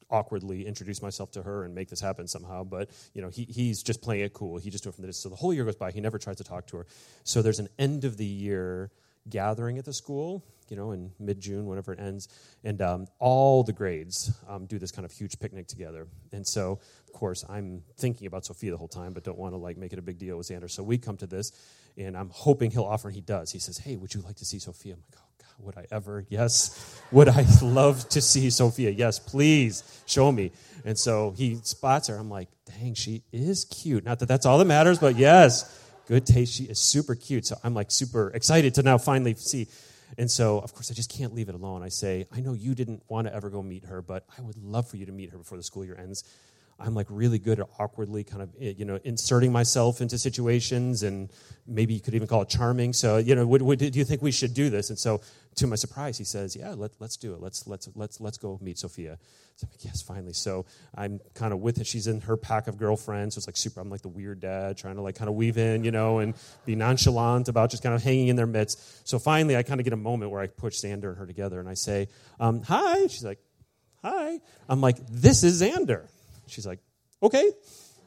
awkwardly 0.10 0.66
introduce 0.66 1.02
myself 1.02 1.32
to 1.32 1.44
her 1.44 1.64
and 1.64 1.74
make 1.74 1.90
this 1.90 2.02
happen 2.02 2.28
somehow. 2.28 2.64
But 2.64 2.90
you 3.14 3.22
know, 3.22 3.30
he, 3.30 3.46
he's 3.46 3.84
just 3.84 4.02
playing 4.02 4.24
it 4.26 4.34
cool. 4.34 4.58
He 4.58 4.70
just 4.70 4.84
do 4.84 4.90
it 4.90 4.96
from 4.96 5.02
the 5.02 5.08
distance. 5.08 5.24
So 5.24 5.30
the 5.30 5.36
whole 5.36 5.54
year 5.54 5.66
goes 5.66 5.76
by. 5.76 5.92
He 5.92 6.02
never 6.02 6.18
tries 6.18 6.38
to 6.38 6.44
talk 6.44 6.68
to 6.68 6.78
her. 6.78 6.86
So 7.24 7.42
there's 7.42 7.60
an 7.60 7.70
end 7.80 8.06
of 8.06 8.18
the 8.18 8.26
year 8.26 8.92
gathering 9.30 9.78
at 9.78 9.86
the 9.86 9.94
school. 9.94 10.44
You 10.70 10.76
know, 10.76 10.94
in 10.94 11.12
mid 11.20 11.40
June, 11.40 11.68
whenever 11.68 11.94
it 11.94 12.00
ends, 12.00 12.28
and 12.64 12.82
um, 12.82 13.06
all 13.20 13.64
the 13.64 13.72
grades 13.72 14.34
um, 14.50 14.66
do 14.66 14.80
this 14.80 14.92
kind 14.92 15.06
of 15.06 15.12
huge 15.12 15.38
picnic 15.38 15.68
together. 15.68 16.08
And 16.32 16.46
so, 16.46 16.80
course, 17.16 17.44
I'm 17.50 17.82
thinking 17.98 18.28
about 18.28 18.46
Sophia 18.46 18.72
the 18.72 18.78
whole 18.78 18.88
time, 18.88 19.14
but 19.14 19.24
don't 19.24 19.38
want 19.38 19.54
to 19.54 19.58
like 19.58 19.78
make 19.78 19.94
it 19.94 20.00
a 20.00 20.04
big 20.04 20.20
deal 20.20 20.38
with 20.38 20.48
Xander. 20.48 20.70
So 20.70 20.84
we 20.84 20.98
come 20.98 21.18
to 21.18 21.28
this, 21.28 21.52
and 21.98 22.16
I'm 22.16 22.30
hoping 22.30 22.70
he'll 22.70 22.84
offer, 22.84 23.08
and 23.08 23.16
he 23.16 23.22
does. 23.22 23.52
He 23.52 23.60
says, 23.60 23.78
"Hey, 23.80 23.96
would 23.96 24.14
you 24.14 24.22
like 24.22 24.36
to 24.38 24.46
see 24.46 24.60
Sophia?" 24.60 24.94
I'm 24.94 25.00
like, 25.00 25.18
"Oh 25.18 25.36
God, 25.40 25.66
would 25.66 25.78
I 25.78 25.88
ever? 25.92 26.26
Yes. 26.30 27.02
Would 27.12 27.30
I 27.30 27.46
love 27.62 28.08
to 28.10 28.22
see 28.22 28.50
Sophia? 28.50 28.92
Yes, 28.92 29.18
please 29.20 29.84
show 30.06 30.32
me. 30.32 30.52
And 30.84 30.98
so 30.98 31.32
he 31.32 31.56
spots 31.64 32.08
her. 32.10 32.16
I'm 32.16 32.30
like, 32.30 32.50
dang, 32.66 32.94
she 32.94 33.24
is 33.32 33.66
cute. 33.66 34.04
Not 34.04 34.20
that 34.20 34.28
that's 34.28 34.46
all 34.46 34.58
that 34.60 34.66
matters, 34.66 35.00
but 35.00 35.16
yes, 35.16 35.90
good 36.08 36.26
taste. 36.26 36.54
She 36.54 36.66
is 36.66 36.80
super 36.80 37.16
cute. 37.16 37.46
So 37.46 37.56
I'm 37.64 37.74
like 37.74 37.92
super 37.92 38.30
excited 38.30 38.76
to 38.76 38.84
now 38.84 38.98
finally 38.98 39.36
see. 39.36 39.68
And 40.18 40.30
so, 40.30 40.60
of 40.60 40.74
course, 40.74 40.92
I 40.92 40.94
just 40.94 41.12
can't 41.12 41.34
leave 41.34 41.50
it 41.50 41.56
alone. 41.56 41.84
I 41.84 41.90
say, 41.90 42.28
I 42.32 42.40
know 42.40 42.54
you 42.54 42.76
didn't 42.76 43.04
want 43.10 43.28
to 43.28 43.34
ever 43.34 43.50
go 43.50 43.62
meet 43.62 43.86
her, 43.86 44.02
but 44.02 44.26
I 44.38 44.42
would 44.42 44.58
love 44.58 44.88
for 44.88 44.98
you 44.98 45.06
to 45.08 45.12
meet 45.12 45.32
her 45.32 45.38
before 45.38 45.58
the 45.58 45.64
school 45.64 45.84
year 45.84 45.98
ends. 45.98 46.24
I'm 46.80 46.94
like 46.94 47.08
really 47.10 47.40
good 47.40 47.60
at 47.60 47.68
awkwardly 47.80 48.24
kind 48.24 48.42
of 48.42 48.50
eh, 48.60 48.74
you 48.78 48.86
know 48.86 49.00
inserting 49.04 49.52
myself 49.52 50.02
into 50.02 50.18
situations 50.18 51.04
and 51.04 51.32
maybe 51.66 51.94
you 51.94 52.02
could 52.02 52.14
even 52.14 52.28
call 52.28 52.42
it 52.42 52.50
charming. 52.50 52.94
So 52.94 53.18
you 53.18 53.36
know, 53.36 53.46
would, 53.48 53.62
would, 53.62 53.80
do 53.80 53.88
you 53.88 54.06
think 54.06 54.22
we 54.22 54.32
should 54.32 54.54
do 54.54 54.70
this? 54.70 54.90
And 54.90 55.00
so 55.00 55.22
to 55.56 55.68
my 55.68 55.78
surprise, 55.78 56.18
he 56.18 56.26
says, 56.26 56.56
"Yeah, 56.56 56.72
let, 56.72 56.92
let's 57.00 57.16
do 57.16 57.34
it. 57.34 57.40
Let's 57.40 57.66
let's 57.66 57.90
let's 57.96 58.20
let's 58.20 58.38
go 58.38 58.60
meet 58.62 58.78
Sophia." 58.78 59.18
So 59.56 59.66
I'm 59.66 59.72
like, 59.72 59.86
"Yes, 59.86 60.02
finally." 60.02 60.34
So 60.34 60.66
I'm 60.94 61.22
kind 61.34 61.54
of 61.54 61.60
with 61.60 61.80
it. 61.80 61.88
She's 61.88 62.08
in 62.08 62.20
her 62.22 62.36
pack 62.36 62.68
of 62.68 62.78
girlfriends. 62.78 63.36
So 63.36 63.40
it's 63.40 63.48
like 63.48 63.56
super. 63.56 63.80
I'm 63.80 63.90
like 63.90 64.02
the 64.02 64.10
weird 64.10 64.42
dad 64.42 64.78
trying 64.78 64.96
to 64.96 65.02
like 65.02 65.16
kind 65.16 65.30
of 65.30 65.36
weave 65.36 65.58
in, 65.58 65.86
you 65.86 65.92
know, 65.92 66.20
and 66.20 66.34
be 66.66 66.76
nonchalant 66.76 67.48
about 67.48 67.72
just 67.72 67.84
kind 67.84 67.96
of 67.96 68.04
hanging 68.04 68.28
in 68.28 68.36
their 68.36 68.48
midst. 68.48 69.08
So 69.08 69.18
finally, 69.18 69.56
I 69.56 69.64
kind 69.64 69.80
of 69.80 69.86
get 69.86 69.94
a 69.94 69.98
moment 69.98 70.32
where 70.32 70.42
I 70.42 70.48
push 70.48 70.76
Xander 70.76 71.10
and 71.10 71.18
her 71.18 71.26
together, 71.26 71.60
and 71.62 71.70
I 71.70 71.76
say, 71.76 72.10
um, 72.40 72.62
"Hi." 72.64 73.08
She's 73.08 73.24
like, 73.24 73.40
"Hi." 74.02 74.42
I'm 74.68 74.82
like, 74.82 74.98
"This 75.08 75.44
is 75.44 75.62
Xander." 75.62 76.10
She's 76.48 76.66
like, 76.66 76.80
"Okay." 77.22 77.52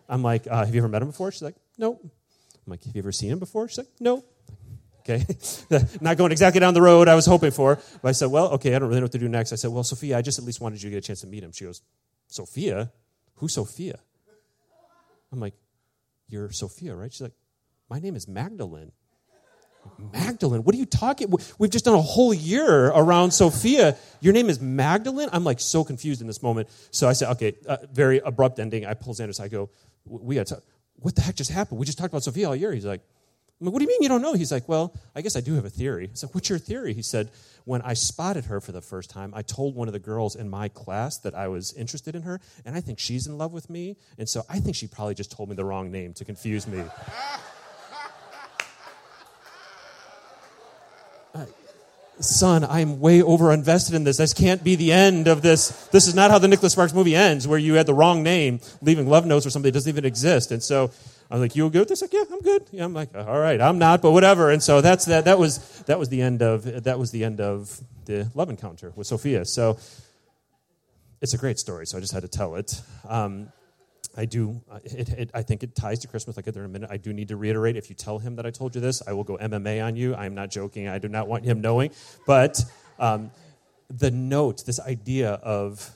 I'm 0.09 0.23
like, 0.23 0.47
uh, 0.47 0.65
"Have 0.65 0.75
you 0.75 0.81
ever 0.81 0.89
met 0.89 1.03
him 1.03 1.09
before?" 1.09 1.31
She's 1.33 1.43
like, 1.43 1.57
"No." 1.77 1.99
I'm 2.03 2.71
like, 2.71 2.85
"Have 2.85 2.95
you 2.95 3.01
ever 3.01 3.13
seen 3.13 3.31
him 3.31 3.39
before?" 3.39 3.69
She's 3.69 3.79
like, 3.79 3.89
"No." 4.01 4.25
okay? 5.09 5.25
Not 6.01 6.17
going 6.17 6.33
exactly 6.33 6.61
down 6.61 6.75
the 6.75 6.83
road 6.83 7.09
I 7.09 7.15
was 7.15 7.27
hoping 7.27 7.51
for. 7.51 7.79
But 8.03 8.09
I 8.09 8.13
said, 8.13 8.31
well, 8.31 8.51
okay, 8.53 8.75
I 8.75 8.79
don't 8.79 8.89
really 8.89 9.01
know 9.01 9.05
what 9.05 9.13
to 9.13 9.19
do 9.19 9.29
next. 9.29 9.53
I 9.53 9.57
said, 9.57 9.71
well, 9.71 9.85
Sophia, 9.85 10.19
I 10.19 10.23
just 10.23 10.39
at 10.39 10.45
least 10.45 10.61
wanted 10.61 10.83
you 10.83 10.91
to 10.91 10.97
get 10.97 11.05
a 11.05 11.07
chance 11.07 11.21
to 11.23 11.27
meet 11.27 11.43
him. 11.43 11.53
She 11.53 11.65
goes, 11.65 11.83
Sophia? 12.27 12.93
Who's 13.37 13.55
Sophia? 13.55 13.99
I'm 15.33 15.41
like, 15.41 15.55
you're 16.29 16.51
Sophia, 16.51 16.95
right? 16.95 17.13
She's 17.13 17.23
like, 17.23 17.35
my 17.89 17.99
name 17.99 18.17
is 18.17 18.29
Magdalene. 18.29 18.93
Magdalene, 20.13 20.63
what 20.65 20.75
are 20.75 20.79
you 20.79 20.87
talking? 20.87 21.33
We've 21.59 21.71
just 21.71 21.85
done 21.85 21.95
a 21.95 22.03
whole 22.03 22.35
year 22.35 22.89
around 22.89 23.33
Sophia. 23.33 23.97
Your 24.21 24.33
name 24.33 24.49
is 24.49 24.61
Magdalene? 24.61 25.29
I'm 25.33 25.45
like 25.45 25.61
so 25.61 25.85
confused 25.85 26.21
in 26.21 26.27
this 26.27 26.43
moment. 26.43 26.69
So 26.91 27.09
I 27.09 27.13
said, 27.13 27.31
okay, 27.33 27.55
uh, 27.67 27.79
very 27.93 28.19
abrupt 28.19 28.59
ending. 28.59 28.87
I 28.87 28.95
pull 28.95 29.15
Xander 29.15 29.31
aside. 29.31 29.45
I 29.45 29.49
go, 29.49 29.71
we 30.05 30.35
got 30.37 30.47
to, 30.49 30.63
what 30.97 31.15
the 31.15 31.21
heck 31.21 31.37
just 31.37 31.51
happened? 31.51 31.79
We 31.79 31.87
just 31.87 31.99
talked 31.99 32.13
about 32.13 32.23
Sophia 32.23 32.49
all 32.49 32.57
year. 32.57 32.73
He's 32.73 32.87
like, 32.87 33.03
like, 33.61 33.73
what 33.73 33.81
do 33.81 33.85
you 33.85 33.89
mean 33.89 34.03
you 34.03 34.09
don't 34.09 34.23
know? 34.23 34.35
He's 34.35 34.53
like, 34.53 34.69
well, 34.69 34.95
I 35.17 35.21
guess 35.21 35.35
I 35.35 35.41
do 35.41 35.55
have 35.55 35.65
a 35.65 35.71
theory. 35.71 36.11
I 36.13 36.15
said, 36.15 36.31
what's 36.33 36.49
your 36.49 36.59
theory? 36.59 36.95
He 36.95 37.03
said, 37.03 37.31
when 37.65 37.83
I 37.83 37.95
spotted 37.95 38.45
her 38.45 38.61
for 38.61 38.71
the 38.71 38.81
first 38.81 39.11
time, 39.11 39.33
I 39.35 39.43
told 39.43 39.75
one 39.75 39.89
of 39.89 39.93
the 39.93 39.99
girls 39.99 40.37
in 40.37 40.49
my 40.49 40.69
class 40.69 41.19
that 41.19 41.35
I 41.35 41.49
was 41.49 41.73
interested 41.75 42.15
in 42.15 42.23
her, 42.23 42.41
and 42.65 42.77
I 42.77 42.81
think 42.81 43.01
she's 43.01 43.27
in 43.27 43.37
love 43.37 43.53
with 43.53 43.69
me. 43.69 43.97
And 44.17 44.29
so 44.29 44.45
I 44.49 44.61
think 44.61 44.77
she 44.77 44.87
probably 44.87 45.15
just 45.15 45.33
told 45.33 45.49
me 45.49 45.57
the 45.57 45.65
wrong 45.65 45.91
name 45.91 46.15
to 46.15 46.25
confuse 46.25 46.69
me. 46.69 46.85
son, 52.21 52.65
I'm 52.65 53.01
way 53.01 53.23
over 53.23 53.53
invested 53.53 53.95
in 53.95 54.05
this. 54.05 54.17
This 54.17 54.35
can't 54.35 54.63
be 54.63 54.75
the 54.75 54.93
end 54.93 55.29
of 55.29 55.43
this. 55.43 55.69
This 55.89 56.07
is 56.07 56.15
not 56.15 56.31
how 56.31 56.39
the 56.39 56.49
Nicholas 56.49 56.73
Sparks 56.73 56.95
movie 56.95 57.15
ends, 57.15 57.47
where 57.47 57.59
you 57.59 57.75
had 57.75 57.87
the 57.87 57.95
wrong 57.95 58.23
name, 58.23 58.61
leaving 58.81 59.09
love 59.09 59.27
notes 59.27 59.45
for 59.45 59.51
somebody 59.51 59.71
that 59.71 59.79
doesn't 59.79 59.91
even 59.91 60.05
exist. 60.05 60.51
And 60.51 60.63
so 60.63 60.91
I 61.31 61.35
was 61.35 61.43
like, 61.43 61.57
"You 61.57 61.69
good?" 61.71 61.81
with 61.81 61.89
this? 61.89 62.03
like, 62.03 62.13
"Yeah, 62.13 62.25
I'm 62.31 62.41
good." 62.41 62.65
Yeah, 62.71 62.85
I'm 62.85 62.95
like, 62.95 63.15
"All 63.15 63.39
right, 63.39 63.61
I'm 63.61 63.79
not, 63.79 64.03
but 64.03 64.13
whatever." 64.13 64.51
And 64.51 64.63
so 64.63 64.81
that's 64.81 65.05
that. 65.07 65.27
That 65.27 65.39
was 65.39 65.59
that 65.87 65.99
was 65.99 66.09
the 66.09 66.23
end 66.23 66.43
of 66.43 66.85
that 66.85 66.99
was 66.99 67.11
the 67.11 67.25
end 67.25 67.41
of 67.41 67.81
the 68.07 68.31
love 68.35 68.51
encounter 68.51 68.93
with 68.97 69.07
Sophia. 69.07 69.45
So 69.45 69.79
it's 71.21 71.35
a 71.35 71.39
great 71.39 71.59
story. 71.59 71.87
So 71.87 71.99
I 71.99 72.01
just 72.01 72.13
had 72.13 72.23
to 72.23 72.29
tell 72.29 72.55
it. 72.57 72.81
Um, 73.07 73.53
I 74.19 74.25
do. 74.25 74.61
It, 74.83 75.09
it, 75.11 75.31
I 75.33 75.43
think 75.43 75.63
it 75.63 75.77
ties 75.77 76.01
to 76.01 76.09
Christmas. 76.09 76.37
I'll 76.37 76.43
get 76.43 76.53
there 76.53 76.65
in 76.65 76.71
a 76.71 76.73
minute. 76.73 76.91
I 76.91 76.97
do 76.97 77.13
need 77.13 77.29
to 77.29 77.37
reiterate. 77.37 77.77
If 77.77 77.89
you 77.89 77.95
tell 77.95 78.19
him 78.19 78.35
that 78.37 78.45
I 78.45 78.51
told 78.51 78.75
you 78.75 78.81
this, 78.81 79.01
I 79.07 79.13
will 79.13 79.23
go 79.23 79.39
MMA 79.39 79.85
on 79.85 79.95
you. 79.95 80.17
I 80.17 80.27
am 80.27 80.35
not 80.35 80.51
joking. 80.51 80.89
I 80.89 80.99
do 80.99 81.09
not 81.09 81.29
want 81.29 81.45
him 81.45 81.61
knowing. 81.61 81.93
But 82.27 82.65
um, 82.99 83.31
the 83.89 84.11
note, 84.11 84.67
this 84.67 84.81
idea 84.81 85.35
of 85.35 85.89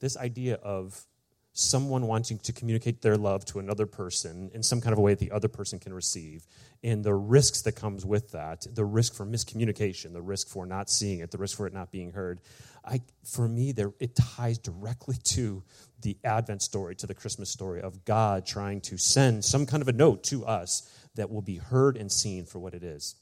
this 0.00 0.16
idea 0.16 0.56
of 0.56 1.06
someone 1.52 2.06
wanting 2.06 2.38
to 2.38 2.52
communicate 2.52 3.02
their 3.02 3.16
love 3.16 3.44
to 3.44 3.58
another 3.58 3.86
person 3.86 4.50
in 4.54 4.62
some 4.62 4.80
kind 4.80 4.92
of 4.92 4.98
a 4.98 5.02
way 5.02 5.12
that 5.12 5.18
the 5.18 5.32
other 5.32 5.48
person 5.48 5.78
can 5.78 5.92
receive. 5.92 6.46
And 6.82 7.04
the 7.04 7.14
risks 7.14 7.62
that 7.62 7.72
comes 7.72 8.06
with 8.06 8.30
that 8.32 8.66
the 8.74 8.84
risk 8.84 9.14
for 9.14 9.26
miscommunication 9.26 10.14
the 10.14 10.22
risk 10.22 10.48
for 10.48 10.64
not 10.64 10.88
seeing 10.88 11.20
it 11.20 11.30
the 11.30 11.36
risk 11.36 11.56
for 11.56 11.66
it 11.66 11.74
not 11.74 11.90
being 11.90 12.12
heard 12.12 12.40
I, 12.84 13.02
for 13.22 13.46
me 13.46 13.72
there 13.72 13.92
it 14.00 14.16
ties 14.16 14.56
directly 14.56 15.16
to 15.24 15.62
the 16.00 16.16
advent 16.24 16.62
story 16.62 16.94
to 16.96 17.06
the 17.06 17.14
christmas 17.14 17.50
story 17.50 17.82
of 17.82 18.06
god 18.06 18.46
trying 18.46 18.80
to 18.82 18.96
send 18.96 19.44
some 19.44 19.66
kind 19.66 19.82
of 19.82 19.88
a 19.88 19.92
note 19.92 20.24
to 20.24 20.46
us 20.46 20.90
that 21.16 21.30
will 21.30 21.42
be 21.42 21.56
heard 21.56 21.98
and 21.98 22.10
seen 22.10 22.46
for 22.46 22.58
what 22.58 22.72
it 22.72 22.82
is 22.82 23.16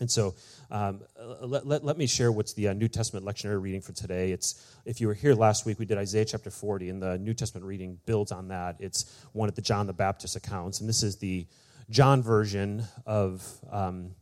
and 0.00 0.10
so 0.10 0.34
um, 0.70 1.00
let, 1.42 1.66
let, 1.66 1.84
let, 1.84 1.96
me 1.98 2.06
share 2.06 2.32
what's 2.32 2.54
the 2.54 2.68
uh, 2.68 2.72
New 2.72 2.88
Testament 2.88 3.24
lectionary 3.26 3.60
reading 3.60 3.80
for 3.80 3.92
today. 3.92 4.32
It's 4.32 4.76
if 4.84 5.00
you 5.00 5.06
were 5.06 5.14
here 5.14 5.34
last 5.34 5.66
week, 5.66 5.78
we 5.78 5.84
did 5.84 5.98
Isaiah 5.98 6.24
chapter 6.24 6.50
40, 6.50 6.88
and 6.88 7.02
the 7.02 7.18
New 7.18 7.34
Testament 7.34 7.66
reading 7.66 7.98
builds 8.06 8.32
on 8.32 8.48
that. 8.48 8.76
It's 8.80 9.24
one 9.32 9.48
of 9.48 9.54
the 9.54 9.62
John 9.62 9.86
the 9.86 9.92
Baptist 9.92 10.34
accounts, 10.34 10.80
and 10.80 10.88
this 10.88 11.02
is 11.02 11.16
the 11.16 11.46
John 11.90 12.22
version 12.22 12.84
of 13.06 13.46
um, 13.70 14.12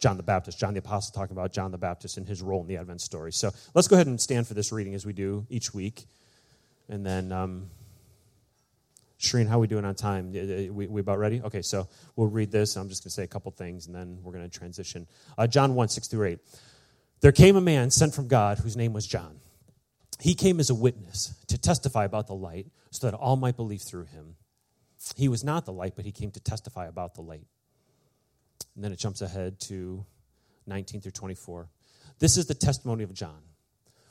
John 0.00 0.16
the 0.16 0.22
Baptist, 0.22 0.58
John 0.58 0.74
the 0.74 0.80
Apostle 0.80 1.14
talking 1.14 1.36
about 1.36 1.52
John 1.52 1.70
the 1.70 1.78
Baptist 1.78 2.16
and 2.16 2.26
his 2.26 2.42
role 2.42 2.62
in 2.62 2.66
the 2.66 2.76
Advent 2.76 3.00
story. 3.00 3.32
So 3.32 3.50
let's 3.74 3.86
go 3.86 3.96
ahead 3.96 4.06
and 4.06 4.20
stand 4.20 4.46
for 4.46 4.54
this 4.54 4.72
reading 4.72 4.94
as 4.94 5.06
we 5.06 5.12
do 5.12 5.46
each 5.48 5.72
week. 5.74 6.06
And 6.88 7.06
then 7.06 7.30
um, 7.30 7.70
Shreen, 9.20 9.46
how 9.46 9.56
are 9.56 9.60
we 9.60 9.66
doing 9.66 9.84
on 9.84 9.94
time? 9.94 10.32
We, 10.32 10.86
we 10.86 11.00
about 11.00 11.18
ready? 11.18 11.42
Okay, 11.42 11.60
so 11.60 11.88
we'll 12.16 12.28
read 12.28 12.50
this. 12.50 12.76
I'm 12.76 12.88
just 12.88 13.04
going 13.04 13.10
to 13.10 13.14
say 13.14 13.22
a 13.22 13.28
couple 13.28 13.52
things, 13.52 13.86
and 13.86 13.94
then 13.94 14.18
we're 14.22 14.32
going 14.32 14.48
to 14.48 14.58
transition. 14.58 15.06
Uh, 15.36 15.46
John 15.46 15.74
1, 15.74 15.88
6 15.88 16.08
through 16.08 16.26
8. 16.26 16.38
There 17.20 17.32
came 17.32 17.54
a 17.56 17.60
man 17.60 17.90
sent 17.90 18.14
from 18.14 18.28
God 18.28 18.58
whose 18.58 18.78
name 18.78 18.94
was 18.94 19.06
John. 19.06 19.40
He 20.20 20.34
came 20.34 20.58
as 20.58 20.70
a 20.70 20.74
witness 20.74 21.34
to 21.48 21.58
testify 21.58 22.06
about 22.06 22.28
the 22.28 22.34
light 22.34 22.68
so 22.90 23.10
that 23.10 23.16
all 23.16 23.36
might 23.36 23.56
believe 23.56 23.82
through 23.82 24.04
him. 24.04 24.36
He 25.16 25.28
was 25.28 25.44
not 25.44 25.66
the 25.66 25.72
light, 25.72 25.96
but 25.96 26.06
he 26.06 26.12
came 26.12 26.30
to 26.30 26.40
testify 26.40 26.86
about 26.86 27.14
the 27.14 27.22
light. 27.22 27.46
And 28.74 28.82
then 28.82 28.90
it 28.90 28.98
jumps 28.98 29.20
ahead 29.20 29.60
to 29.60 30.04
19 30.66 31.02
through 31.02 31.12
24. 31.12 31.68
This 32.18 32.38
is 32.38 32.46
the 32.46 32.54
testimony 32.54 33.04
of 33.04 33.12
John 33.12 33.42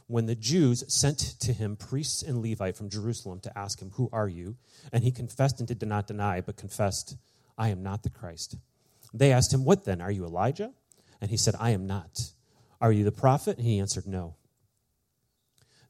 when 0.10 0.26
the 0.26 0.36
Jews 0.36 0.84
sent 0.88 1.20
to 1.40 1.54
him 1.54 1.76
priests 1.76 2.24
and 2.24 2.42
Levite 2.42 2.76
from 2.76 2.90
Jerusalem 2.90 3.40
to 3.42 3.56
ask 3.56 3.80
him, 3.80 3.92
Who 3.92 4.10
are 4.12 4.28
you? 4.28 4.56
And 4.92 5.04
he 5.04 5.12
confessed 5.12 5.60
and 5.60 5.68
did 5.68 5.88
not 5.88 6.08
deny, 6.08 6.42
but 6.42 6.58
confessed, 6.58 7.16
I 7.60 7.70
am 7.70 7.84
not 7.84 8.02
the 8.02 8.10
Christ. 8.10 8.56
They 9.14 9.32
asked 9.32 9.54
him, 9.54 9.64
What 9.64 9.86
then? 9.86 10.02
Are 10.02 10.10
you 10.10 10.26
Elijah? 10.26 10.72
And 11.22 11.30
he 11.30 11.38
said, 11.38 11.54
I 11.60 11.70
am 11.72 11.86
not. 11.86 12.32
Are 12.82 12.92
you 12.92 13.04
the 13.04 13.12
prophet? 13.12 13.58
And 13.58 13.68
he 13.68 13.78
answered, 13.78 14.08
No. 14.08 14.34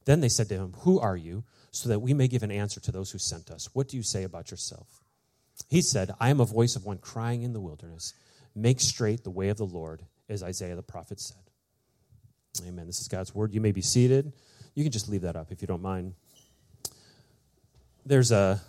Then 0.04 0.20
they 0.20 0.28
said 0.28 0.50
to 0.50 0.56
him, 0.56 0.74
Who 0.80 1.00
are 1.00 1.16
you? 1.16 1.44
So 1.70 1.88
that 1.88 2.00
we 2.00 2.12
may 2.12 2.28
give 2.28 2.42
an 2.42 2.50
answer 2.50 2.78
to 2.80 2.92
those 2.92 3.10
who 3.12 3.18
sent 3.18 3.50
us. 3.50 3.70
What 3.72 3.88
do 3.88 3.96
you 3.96 4.02
say 4.02 4.24
about 4.24 4.50
yourself? 4.50 5.02
He 5.70 5.80
said, 5.80 6.12
I 6.20 6.28
am 6.28 6.40
a 6.40 6.44
voice 6.44 6.76
of 6.76 6.84
one 6.84 6.98
crying 6.98 7.42
in 7.42 7.54
the 7.54 7.60
wilderness, 7.60 8.12
Make 8.54 8.80
straight 8.80 9.24
the 9.24 9.30
way 9.30 9.48
of 9.48 9.56
the 9.56 9.64
Lord, 9.64 10.02
as 10.28 10.42
Isaiah 10.42 10.76
the 10.76 10.82
prophet 10.82 11.20
said. 11.20 11.49
Amen. 12.66 12.86
This 12.86 13.00
is 13.00 13.08
God's 13.08 13.34
word. 13.34 13.54
You 13.54 13.60
may 13.60 13.72
be 13.72 13.80
seated. 13.80 14.32
You 14.74 14.84
can 14.84 14.92
just 14.92 15.08
leave 15.08 15.22
that 15.22 15.36
up 15.36 15.52
if 15.52 15.62
you 15.62 15.68
don't 15.68 15.82
mind. 15.82 16.14
There's 18.04 18.32
a 18.32 18.60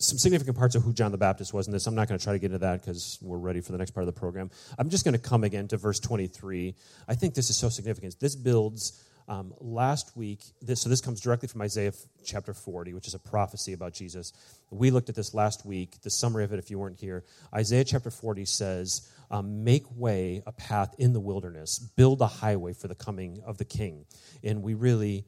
some 0.00 0.16
significant 0.16 0.56
parts 0.56 0.76
of 0.76 0.82
who 0.84 0.92
John 0.92 1.10
the 1.10 1.18
Baptist 1.18 1.52
was 1.52 1.66
in 1.66 1.72
this. 1.72 1.86
I'm 1.86 1.94
not 1.94 2.06
going 2.06 2.18
to 2.18 2.22
try 2.22 2.32
to 2.32 2.38
get 2.38 2.46
into 2.46 2.58
that 2.58 2.80
because 2.80 3.18
we're 3.20 3.38
ready 3.38 3.60
for 3.60 3.72
the 3.72 3.78
next 3.78 3.90
part 3.90 4.06
of 4.06 4.14
the 4.14 4.18
program. 4.18 4.48
I'm 4.78 4.90
just 4.90 5.04
going 5.04 5.14
to 5.14 5.18
come 5.18 5.42
again 5.42 5.66
to 5.68 5.76
verse 5.76 5.98
23. 5.98 6.74
I 7.08 7.14
think 7.14 7.34
this 7.34 7.50
is 7.50 7.56
so 7.56 7.68
significant. 7.68 8.14
This 8.20 8.36
builds 8.36 9.04
um, 9.28 9.52
last 9.58 10.16
week. 10.16 10.40
This, 10.62 10.82
so 10.82 10.88
this 10.88 11.00
comes 11.00 11.20
directly 11.20 11.48
from 11.48 11.62
Isaiah 11.62 11.92
chapter 12.24 12.54
40, 12.54 12.94
which 12.94 13.08
is 13.08 13.14
a 13.14 13.18
prophecy 13.18 13.72
about 13.72 13.92
Jesus. 13.92 14.32
We 14.70 14.92
looked 14.92 15.08
at 15.08 15.16
this 15.16 15.34
last 15.34 15.66
week. 15.66 16.00
The 16.02 16.10
summary 16.10 16.44
of 16.44 16.52
it, 16.52 16.60
if 16.60 16.70
you 16.70 16.78
weren't 16.78 16.98
here, 16.98 17.24
Isaiah 17.52 17.84
chapter 17.84 18.10
40 18.10 18.44
says, 18.44 19.10
um, 19.30 19.64
make 19.64 19.84
way 19.94 20.42
a 20.46 20.52
path 20.52 20.94
in 20.98 21.12
the 21.12 21.20
wilderness, 21.20 21.78
build 21.78 22.20
a 22.20 22.26
highway 22.26 22.72
for 22.72 22.88
the 22.88 22.94
coming 22.94 23.42
of 23.44 23.58
the 23.58 23.64
king. 23.64 24.06
And 24.42 24.62
we 24.62 24.74
really 24.74 25.24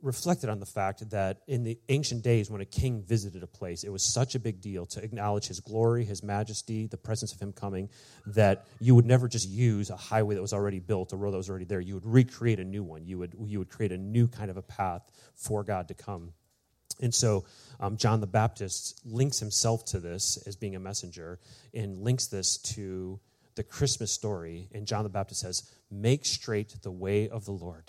reflected 0.00 0.48
on 0.48 0.60
the 0.60 0.66
fact 0.66 1.10
that 1.10 1.40
in 1.48 1.64
the 1.64 1.78
ancient 1.88 2.22
days 2.22 2.48
when 2.50 2.60
a 2.60 2.64
king 2.64 3.02
visited 3.02 3.42
a 3.42 3.46
place 3.48 3.82
it 3.82 3.90
was 3.90 4.14
such 4.14 4.36
a 4.36 4.38
big 4.38 4.60
deal 4.60 4.86
to 4.86 5.02
acknowledge 5.02 5.48
his 5.48 5.58
glory 5.58 6.04
his 6.04 6.22
majesty 6.22 6.86
the 6.86 6.96
presence 6.96 7.32
of 7.32 7.40
him 7.40 7.52
coming 7.52 7.88
that 8.24 8.66
you 8.78 8.94
would 8.94 9.06
never 9.06 9.26
just 9.26 9.48
use 9.48 9.90
a 9.90 9.96
highway 9.96 10.36
that 10.36 10.40
was 10.40 10.52
already 10.52 10.78
built 10.78 11.12
a 11.12 11.16
road 11.16 11.32
that 11.32 11.36
was 11.36 11.50
already 11.50 11.64
there. 11.64 11.80
You 11.80 11.94
would 11.94 12.06
recreate 12.06 12.60
a 12.60 12.64
new 12.64 12.84
one. 12.84 13.06
You 13.06 13.18
would 13.18 13.34
you 13.44 13.58
would 13.58 13.70
create 13.70 13.90
a 13.92 13.98
new 13.98 14.28
kind 14.28 14.50
of 14.50 14.56
a 14.56 14.62
path 14.62 15.02
for 15.34 15.64
god 15.64 15.88
to 15.88 15.94
come 15.94 16.32
and 17.00 17.14
so 17.14 17.44
um, 17.80 17.96
John 17.96 18.20
the 18.20 18.26
Baptist 18.26 19.00
links 19.04 19.38
himself 19.38 19.84
to 19.86 20.00
this 20.00 20.38
as 20.46 20.56
being 20.56 20.76
a 20.76 20.80
messenger 20.80 21.38
and 21.72 21.98
links 21.98 22.26
this 22.26 22.58
to 22.58 23.20
the 23.54 23.62
Christmas 23.62 24.10
story. 24.10 24.68
And 24.74 24.86
John 24.86 25.04
the 25.04 25.10
Baptist 25.10 25.40
says, 25.40 25.70
Make 25.90 26.24
straight 26.24 26.74
the 26.82 26.90
way 26.90 27.28
of 27.28 27.44
the 27.44 27.52
Lord. 27.52 27.84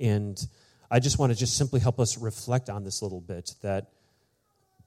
And 0.00 0.44
I 0.90 0.98
just 0.98 1.18
want 1.18 1.32
to 1.32 1.38
just 1.38 1.56
simply 1.56 1.80
help 1.80 2.00
us 2.00 2.18
reflect 2.18 2.68
on 2.68 2.84
this 2.84 3.00
a 3.00 3.04
little 3.04 3.20
bit 3.20 3.54
that, 3.62 3.92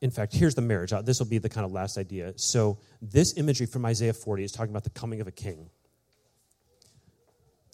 in 0.01 0.11
fact, 0.11 0.33
here's 0.33 0.55
the 0.55 0.61
marriage. 0.61 0.91
Uh, 0.91 1.01
this 1.01 1.19
will 1.19 1.27
be 1.27 1.37
the 1.37 1.49
kind 1.49 1.65
of 1.65 1.71
last 1.71 1.97
idea. 1.97 2.33
So, 2.35 2.77
this 3.01 3.37
imagery 3.37 3.67
from 3.67 3.85
Isaiah 3.85 4.13
40 4.13 4.43
is 4.43 4.51
talking 4.51 4.71
about 4.71 4.83
the 4.83 4.89
coming 4.89 5.21
of 5.21 5.27
a 5.27 5.31
king 5.31 5.69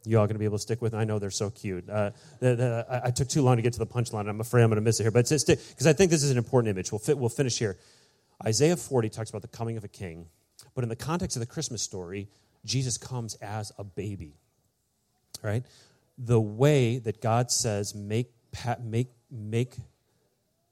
you 0.06 0.18
all 0.18 0.26
going 0.26 0.36
to 0.36 0.40
be 0.40 0.46
able 0.46 0.58
to 0.58 0.62
stick 0.62 0.82
with. 0.82 0.94
I 0.94 1.04
know 1.04 1.20
they're 1.20 1.32
so 1.32 1.50
cute. 1.50 1.90
Uh, 1.90 2.12
the, 2.40 2.56
the, 2.56 2.86
I, 2.90 3.08
I, 3.08 3.12
took 3.12 3.28
too 3.28 3.42
long 3.42 3.58
to 3.58 3.62
get 3.62 3.74
to 3.74 3.80
the 3.80 3.88
punchline. 3.88 4.30
I'm 4.30 4.40
afraid 4.40 4.64
I'm 4.64 4.70
going 4.70 4.78
to 4.78 4.82
miss 4.82 5.00
it 5.00 5.04
here, 5.04 5.12
but 5.12 5.28
because 5.28 5.88
I 5.88 5.94
think 5.94 6.12
this 6.12 6.24
is 6.24 6.32
an 6.32 6.38
important 6.38 6.70
image. 6.70 6.92
We'll, 6.92 7.00
fit, 7.00 7.18
we'll 7.18 7.30
finish 7.30 7.60
here. 7.60 7.78
Isaiah 8.46 8.78
40 8.78 9.10
talks 9.10 9.30
about 9.30 9.42
the 9.42 9.50
coming 9.50 9.76
of 9.76 9.84
a 9.84 9.90
king, 9.90 10.28
but 10.74 10.84
in 10.84 10.90
the 10.90 10.96
context 10.96 11.36
of 11.36 11.42
the 11.42 11.46
Christmas 11.46 11.82
story, 11.82 12.30
Jesus 12.66 12.98
comes 12.98 13.36
as 13.36 13.72
a 13.78 13.84
baby. 13.84 14.38
Right? 15.42 15.64
The 16.18 16.40
way 16.40 17.00
that 17.00 17.22
God 17.22 17.52
says 17.52 17.96
make 17.96 18.32
make 18.84 19.08
make 19.32 19.76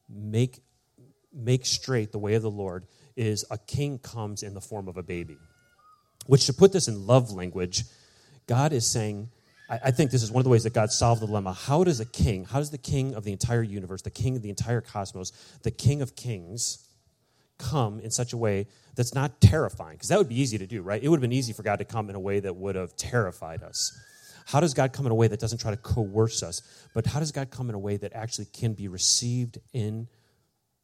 make 0.09 0.59
make 1.33 1.65
straight 1.65 2.11
the 2.11 2.19
way 2.19 2.33
of 2.33 2.41
the 2.41 2.51
Lord 2.51 2.85
is 3.15 3.45
a 3.49 3.57
king 3.57 3.97
comes 3.99 4.43
in 4.43 4.53
the 4.53 4.61
form 4.61 4.87
of 4.87 4.97
a 4.97 5.03
baby. 5.03 5.37
Which 6.25 6.45
to 6.47 6.53
put 6.53 6.73
this 6.73 6.87
in 6.87 7.07
love 7.07 7.31
language 7.31 7.83
God 8.47 8.73
is 8.73 8.85
saying, 8.87 9.29
I, 9.69 9.79
I 9.85 9.91
think 9.91 10.11
this 10.11 10.23
is 10.23 10.31
one 10.31 10.41
of 10.41 10.43
the 10.45 10.49
ways 10.49 10.63
that 10.63 10.73
God 10.73 10.91
solved 10.91 11.21
the 11.21 11.27
dilemma. 11.27 11.53
How 11.53 11.83
does 11.83 11.99
a 11.99 12.05
king, 12.05 12.45
how 12.45 12.59
does 12.59 12.71
the 12.71 12.77
king 12.77 13.13
of 13.13 13.23
the 13.23 13.31
entire 13.31 13.63
universe, 13.63 14.01
the 14.01 14.09
king 14.09 14.35
of 14.35 14.41
the 14.41 14.49
entire 14.49 14.81
cosmos, 14.81 15.31
the 15.63 15.71
king 15.71 16.01
of 16.01 16.15
kings, 16.15 16.83
come 17.57 17.99
in 17.99 18.11
such 18.11 18.33
a 18.33 18.37
way 18.37 18.67
that's 18.95 19.13
not 19.13 19.41
terrifying? 19.41 19.95
Because 19.95 20.09
that 20.09 20.17
would 20.17 20.29
be 20.29 20.39
easy 20.39 20.57
to 20.57 20.67
do, 20.67 20.81
right? 20.81 21.03
It 21.03 21.09
would 21.09 21.17
have 21.17 21.21
been 21.21 21.33
easy 21.33 21.53
for 21.53 21.63
God 21.63 21.77
to 21.77 21.85
come 21.85 22.09
in 22.09 22.15
a 22.15 22.19
way 22.19 22.39
that 22.39 22.55
would 22.55 22.75
have 22.75 22.95
terrified 22.95 23.63
us. 23.63 23.97
How 24.47 24.61
does 24.61 24.73
God 24.73 24.93
come 24.93 25.05
in 25.05 25.11
a 25.11 25.15
way 25.15 25.27
that 25.27 25.41
doesn't 25.41 25.57
try 25.59 25.71
to 25.71 25.77
coerce 25.77 26.41
us? 26.41 26.61
But 26.93 27.05
how 27.05 27.19
does 27.19 27.33
God 27.33 27.51
come 27.51 27.67
in 27.67 27.75
a 27.75 27.79
way 27.79 27.97
that 27.97 28.13
actually 28.13 28.45
can 28.45 28.73
be 28.73 28.87
received 28.87 29.59
in 29.73 30.07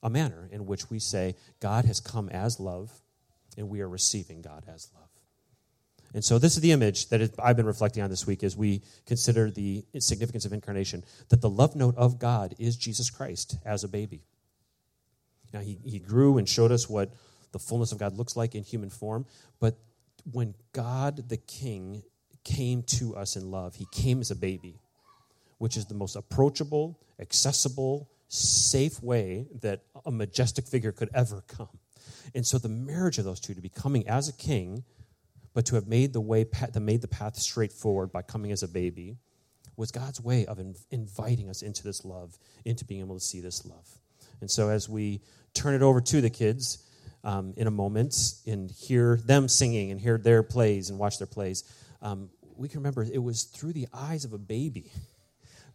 a 0.02 0.10
manner 0.10 0.50
in 0.52 0.66
which 0.66 0.90
we 0.90 1.00
say, 1.00 1.36
God 1.62 1.86
has 1.86 2.02
come 2.02 2.28
as 2.28 2.60
love, 2.60 2.92
and 3.58 3.70
we 3.70 3.80
are 3.80 3.88
receiving 3.88 4.42
God 4.42 4.66
as 4.68 4.90
love? 4.94 5.03
And 6.14 6.24
so 6.24 6.38
this 6.38 6.56
is 6.56 6.62
the 6.62 6.72
image 6.72 7.10
that 7.10 7.34
I've 7.40 7.58
been 7.58 7.66
reflecting 7.66 8.04
on 8.04 8.10
this 8.10 8.28
week 8.28 8.44
as 8.44 8.56
we 8.56 8.84
consider 9.06 9.50
the 9.50 9.84
significance 10.00 10.46
of 10.46 10.54
incarnation, 10.54 11.04
that 11.30 11.42
the 11.42 11.50
love 11.50 11.76
note 11.76 11.96
of 11.98 12.20
God 12.20 12.54
is 12.60 12.76
Jesus 12.78 13.10
Christ 13.10 13.58
as 13.66 13.84
a 13.84 13.88
baby. 13.88 14.22
Now, 15.54 15.62
he, 15.62 15.80
he 15.84 16.00
grew 16.00 16.38
and 16.38 16.48
showed 16.48 16.72
us 16.72 16.90
what 16.90 17.14
the 17.52 17.60
fullness 17.60 17.92
of 17.92 17.98
God 17.98 18.18
looks 18.18 18.36
like 18.36 18.56
in 18.56 18.64
human 18.64 18.90
form, 18.90 19.26
but 19.60 19.78
when 20.32 20.56
God 20.72 21.30
the 21.30 21.38
King 21.38 22.04
came 22.44 22.84
to 22.84 23.16
us 23.16 23.36
in 23.36 23.52
love, 23.52 23.76
he 23.76 23.88
came 23.92 24.20
as 24.22 24.32
a 24.32 24.36
baby, 24.36 24.80
which 25.58 25.78
is 25.78 25.86
the 25.86 25.94
most 25.94 26.16
approachable, 26.16 27.00
accessible, 27.20 28.10
safe 28.28 29.02
way 29.02 29.48
that 29.62 29.82
a 30.06 30.12
majestic 30.12 30.68
figure 30.68 30.92
could 30.92 31.10
ever 31.14 31.44
come. 31.48 31.70
And 32.34 32.46
so 32.46 32.58
the 32.58 32.70
marriage 32.70 33.18
of 33.18 33.26
those 33.26 33.40
two, 33.40 33.54
to 33.54 33.62
be 33.62 33.70
coming 33.70 34.08
as 34.08 34.28
a 34.28 34.34
king, 34.34 34.84
but 35.54 35.66
to 35.68 35.76
have 35.76 35.88
made 35.88 36.14
the 36.14 36.22
way 36.22 36.44
that 36.44 36.80
made 36.80 37.02
the 37.02 37.08
path 37.08 37.36
straightforward 37.36 38.12
by 38.12 38.22
coming 38.22 38.52
as 38.52 38.64
a 38.64 38.68
baby 38.68 39.18
was 39.76 39.92
God's 39.92 40.22
way 40.22 40.46
of 40.46 40.60
inviting 40.92 41.50
us 41.50 41.62
into 41.62 41.84
this 41.84 42.06
love, 42.06 42.38
into 42.66 42.86
being 42.86 43.02
able 43.02 43.16
to 43.16 43.24
see 43.24 43.40
this 43.40 43.66
love. 43.66 43.88
And 44.42 44.50
so 44.50 44.70
as 44.70 44.88
we 44.88 45.22
turn 45.54 45.74
it 45.74 45.82
over 45.82 46.02
to 46.02 46.22
the 46.22 46.30
kids 46.30 46.86
um, 47.24 47.54
in 47.58 47.68
a 47.68 47.72
moment 47.72 48.16
and 48.46 48.70
hear 48.70 49.18
them 49.18 49.48
singing 49.48 49.92
and 49.92 50.00
hear 50.00 50.18
their 50.18 50.44
plays 50.44 50.90
and 50.90 51.00
watch 51.00 51.18
their 51.18 51.28
plays, 51.28 51.64
um, 52.02 52.30
we 52.56 52.68
can 52.68 52.80
remember 52.80 53.04
it 53.04 53.22
was 53.22 53.44
through 53.44 53.74
the 53.74 53.88
eyes 53.94 54.26
of 54.26 54.34
a 54.34 54.38
baby 54.38 54.92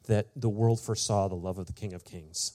that 0.06 0.28
the 0.36 0.48
world 0.48 0.80
first 0.80 1.06
saw 1.06 1.28
the 1.28 1.34
love 1.34 1.58
of 1.58 1.66
the 1.66 1.72
King 1.72 1.92
of 1.92 2.04
Kings. 2.04 2.52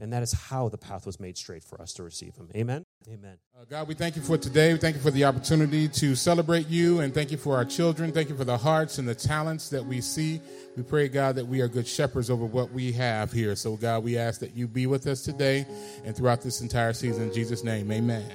And 0.00 0.12
that 0.12 0.22
is 0.22 0.32
how 0.32 0.68
the 0.68 0.78
path 0.78 1.06
was 1.06 1.20
made 1.20 1.36
straight 1.36 1.62
for 1.62 1.80
us 1.80 1.92
to 1.94 2.02
receive 2.02 2.36
him. 2.36 2.48
Amen? 2.54 2.85
Amen. 3.08 3.38
Uh, 3.56 3.64
God, 3.70 3.86
we 3.86 3.94
thank 3.94 4.16
you 4.16 4.22
for 4.22 4.36
today. 4.36 4.72
We 4.72 4.80
thank 4.80 4.96
you 4.96 5.02
for 5.02 5.12
the 5.12 5.24
opportunity 5.24 5.86
to 5.86 6.16
celebrate 6.16 6.68
you, 6.68 7.00
and 7.00 7.14
thank 7.14 7.30
you 7.30 7.36
for 7.36 7.54
our 7.56 7.64
children. 7.64 8.10
Thank 8.10 8.28
you 8.28 8.36
for 8.36 8.44
the 8.44 8.58
hearts 8.58 8.98
and 8.98 9.06
the 9.06 9.14
talents 9.14 9.68
that 9.68 9.84
we 9.84 10.00
see. 10.00 10.40
We 10.76 10.82
pray, 10.82 11.08
God, 11.08 11.36
that 11.36 11.46
we 11.46 11.60
are 11.60 11.68
good 11.68 11.86
shepherds 11.86 12.30
over 12.30 12.44
what 12.44 12.72
we 12.72 12.90
have 12.92 13.30
here. 13.30 13.54
So, 13.54 13.76
God, 13.76 14.02
we 14.02 14.18
ask 14.18 14.40
that 14.40 14.56
you 14.56 14.66
be 14.66 14.88
with 14.88 15.06
us 15.06 15.22
today 15.22 15.66
and 16.04 16.16
throughout 16.16 16.42
this 16.42 16.60
entire 16.60 16.92
season. 16.92 17.28
In 17.28 17.34
Jesus' 17.34 17.62
name, 17.62 17.92
amen. 17.92 18.28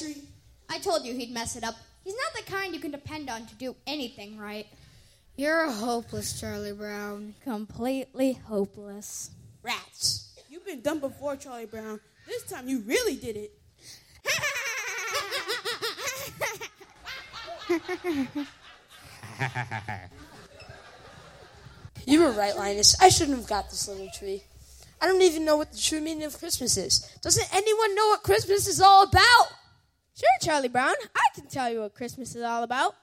From 0.00 0.10
a 0.10 0.14
bad 0.14 0.20
tree? 0.20 0.28
I 0.68 0.78
told 0.78 1.04
you 1.04 1.14
he'd 1.14 1.32
mess 1.32 1.56
it 1.56 1.64
up. 1.64 1.74
He's 2.04 2.14
not 2.14 2.44
the 2.44 2.50
kind 2.50 2.74
you 2.74 2.80
can 2.80 2.90
depend 2.90 3.28
on 3.28 3.46
to 3.46 3.54
do 3.54 3.76
anything 3.86 4.38
right. 4.38 4.66
You're 5.36 5.70
hopeless, 5.70 6.40
Charlie 6.40 6.72
Brown. 6.72 7.34
Completely 7.44 8.32
hopeless. 8.32 9.30
Rats. 9.62 10.34
You've 10.48 10.66
been 10.66 10.80
done 10.80 11.00
before, 11.00 11.36
Charlie 11.36 11.66
Brown. 11.66 12.00
This 12.26 12.42
time 12.44 12.68
you 12.68 12.80
really 12.80 13.16
did 13.16 13.36
it. 13.36 13.52
You 22.06 22.22
were 22.22 22.32
right, 22.32 22.56
Linus. 22.56 23.00
I 23.00 23.08
shouldn't 23.08 23.38
have 23.38 23.46
got 23.46 23.70
this 23.70 23.86
little 23.86 24.08
tree. 24.10 24.42
I 25.00 25.06
don't 25.06 25.22
even 25.22 25.44
know 25.44 25.56
what 25.56 25.72
the 25.72 25.78
true 25.78 26.00
meaning 26.00 26.24
of 26.24 26.36
Christmas 26.36 26.76
is. 26.76 27.00
Doesn't 27.22 27.54
anyone 27.54 27.94
know 27.94 28.08
what 28.08 28.22
Christmas 28.22 28.66
is 28.66 28.80
all 28.80 29.04
about? 29.04 29.46
Sure, 30.20 30.28
Charlie 30.42 30.68
Brown. 30.68 30.94
I 31.16 31.24
can 31.34 31.46
tell 31.46 31.72
you 31.72 31.80
what 31.80 31.94
Christmas 31.94 32.36
is 32.36 32.42
all 32.42 32.62
about. 32.62 32.94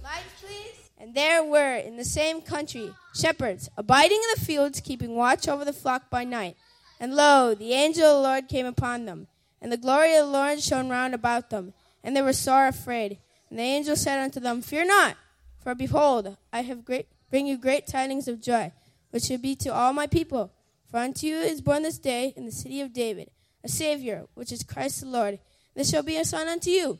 Lights, 0.00 0.22
please. 0.40 0.90
And 0.96 1.12
there 1.12 1.42
were, 1.42 1.74
in 1.74 1.96
the 1.96 2.04
same 2.04 2.40
country, 2.40 2.94
shepherds, 3.12 3.68
abiding 3.76 4.18
in 4.18 4.28
the 4.36 4.46
fields, 4.46 4.80
keeping 4.80 5.16
watch 5.16 5.48
over 5.48 5.64
the 5.64 5.72
flock 5.72 6.08
by 6.08 6.22
night. 6.22 6.56
And 7.00 7.16
lo, 7.16 7.56
the 7.56 7.72
angel 7.72 8.04
of 8.04 8.16
the 8.16 8.22
Lord 8.22 8.46
came 8.46 8.66
upon 8.66 9.06
them, 9.06 9.26
and 9.60 9.72
the 9.72 9.76
glory 9.76 10.14
of 10.14 10.26
the 10.26 10.32
Lord 10.32 10.60
shone 10.60 10.88
round 10.88 11.14
about 11.14 11.50
them, 11.50 11.74
and 12.04 12.16
they 12.16 12.22
were 12.22 12.32
sore 12.32 12.68
afraid. 12.68 13.18
And 13.50 13.58
the 13.58 13.64
angel 13.64 13.96
said 13.96 14.20
unto 14.20 14.38
them, 14.38 14.62
Fear 14.62 14.84
not, 14.84 15.16
for 15.58 15.74
behold, 15.74 16.36
I 16.52 16.62
have 16.62 16.84
great, 16.84 17.08
bring 17.28 17.48
you 17.48 17.58
great 17.58 17.88
tidings 17.88 18.28
of 18.28 18.40
joy, 18.40 18.70
which 19.10 19.24
shall 19.24 19.38
be 19.38 19.56
to 19.56 19.74
all 19.74 19.92
my 19.92 20.06
people. 20.06 20.52
For 20.88 20.98
unto 20.98 21.26
you 21.26 21.38
is 21.38 21.60
born 21.60 21.82
this 21.82 21.98
day 21.98 22.32
in 22.36 22.46
the 22.46 22.52
city 22.52 22.80
of 22.80 22.92
David 22.92 23.32
a 23.64 23.68
Savior, 23.68 24.26
which 24.34 24.52
is 24.52 24.62
Christ 24.62 25.00
the 25.00 25.06
Lord. 25.06 25.38
This 25.74 25.90
shall 25.90 26.02
be 26.02 26.16
a 26.16 26.24
sign 26.24 26.48
unto 26.48 26.70
you. 26.70 26.98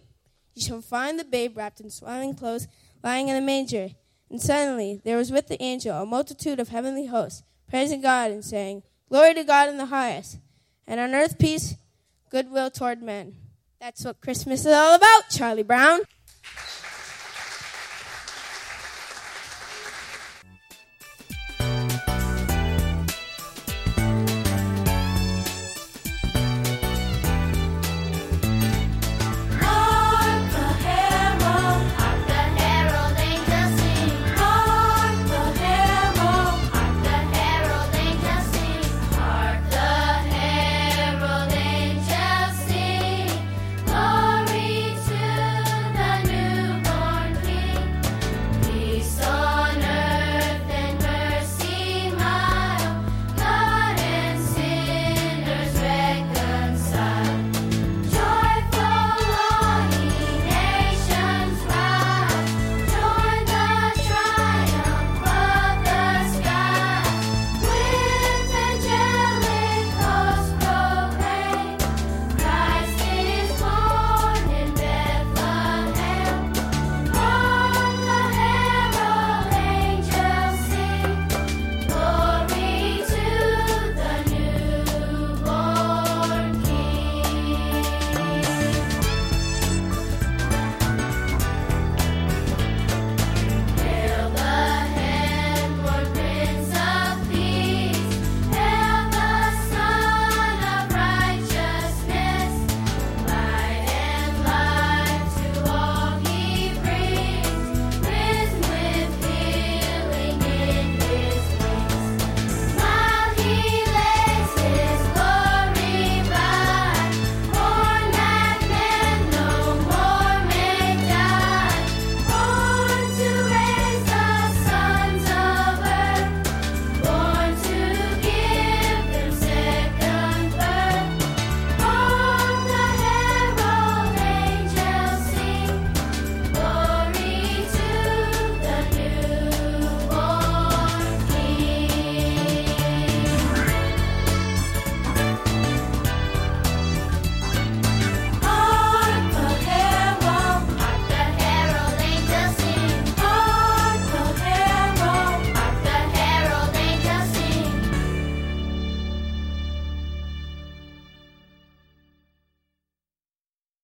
You 0.54 0.62
shall 0.62 0.80
find 0.80 1.18
the 1.18 1.24
babe 1.24 1.56
wrapped 1.56 1.80
in 1.80 1.90
swaddling 1.90 2.34
clothes, 2.34 2.68
lying 3.02 3.28
in 3.28 3.36
a 3.36 3.40
manger. 3.40 3.90
And 4.30 4.40
suddenly 4.40 5.00
there 5.04 5.16
was 5.16 5.30
with 5.30 5.48
the 5.48 5.62
angel 5.62 6.00
a 6.00 6.06
multitude 6.06 6.58
of 6.58 6.68
heavenly 6.68 7.06
hosts, 7.06 7.42
praising 7.68 8.00
God 8.00 8.30
and 8.30 8.44
saying, 8.44 8.82
Glory 9.08 9.34
to 9.34 9.44
God 9.44 9.68
in 9.68 9.76
the 9.76 9.86
highest, 9.86 10.38
and 10.86 10.98
on 10.98 11.14
earth 11.14 11.38
peace, 11.38 11.74
goodwill 12.30 12.70
toward 12.70 13.02
men. 13.02 13.36
That's 13.78 14.04
what 14.04 14.20
Christmas 14.20 14.60
is 14.60 14.72
all 14.72 14.94
about, 14.94 15.28
Charlie 15.30 15.62
Brown. 15.62 16.00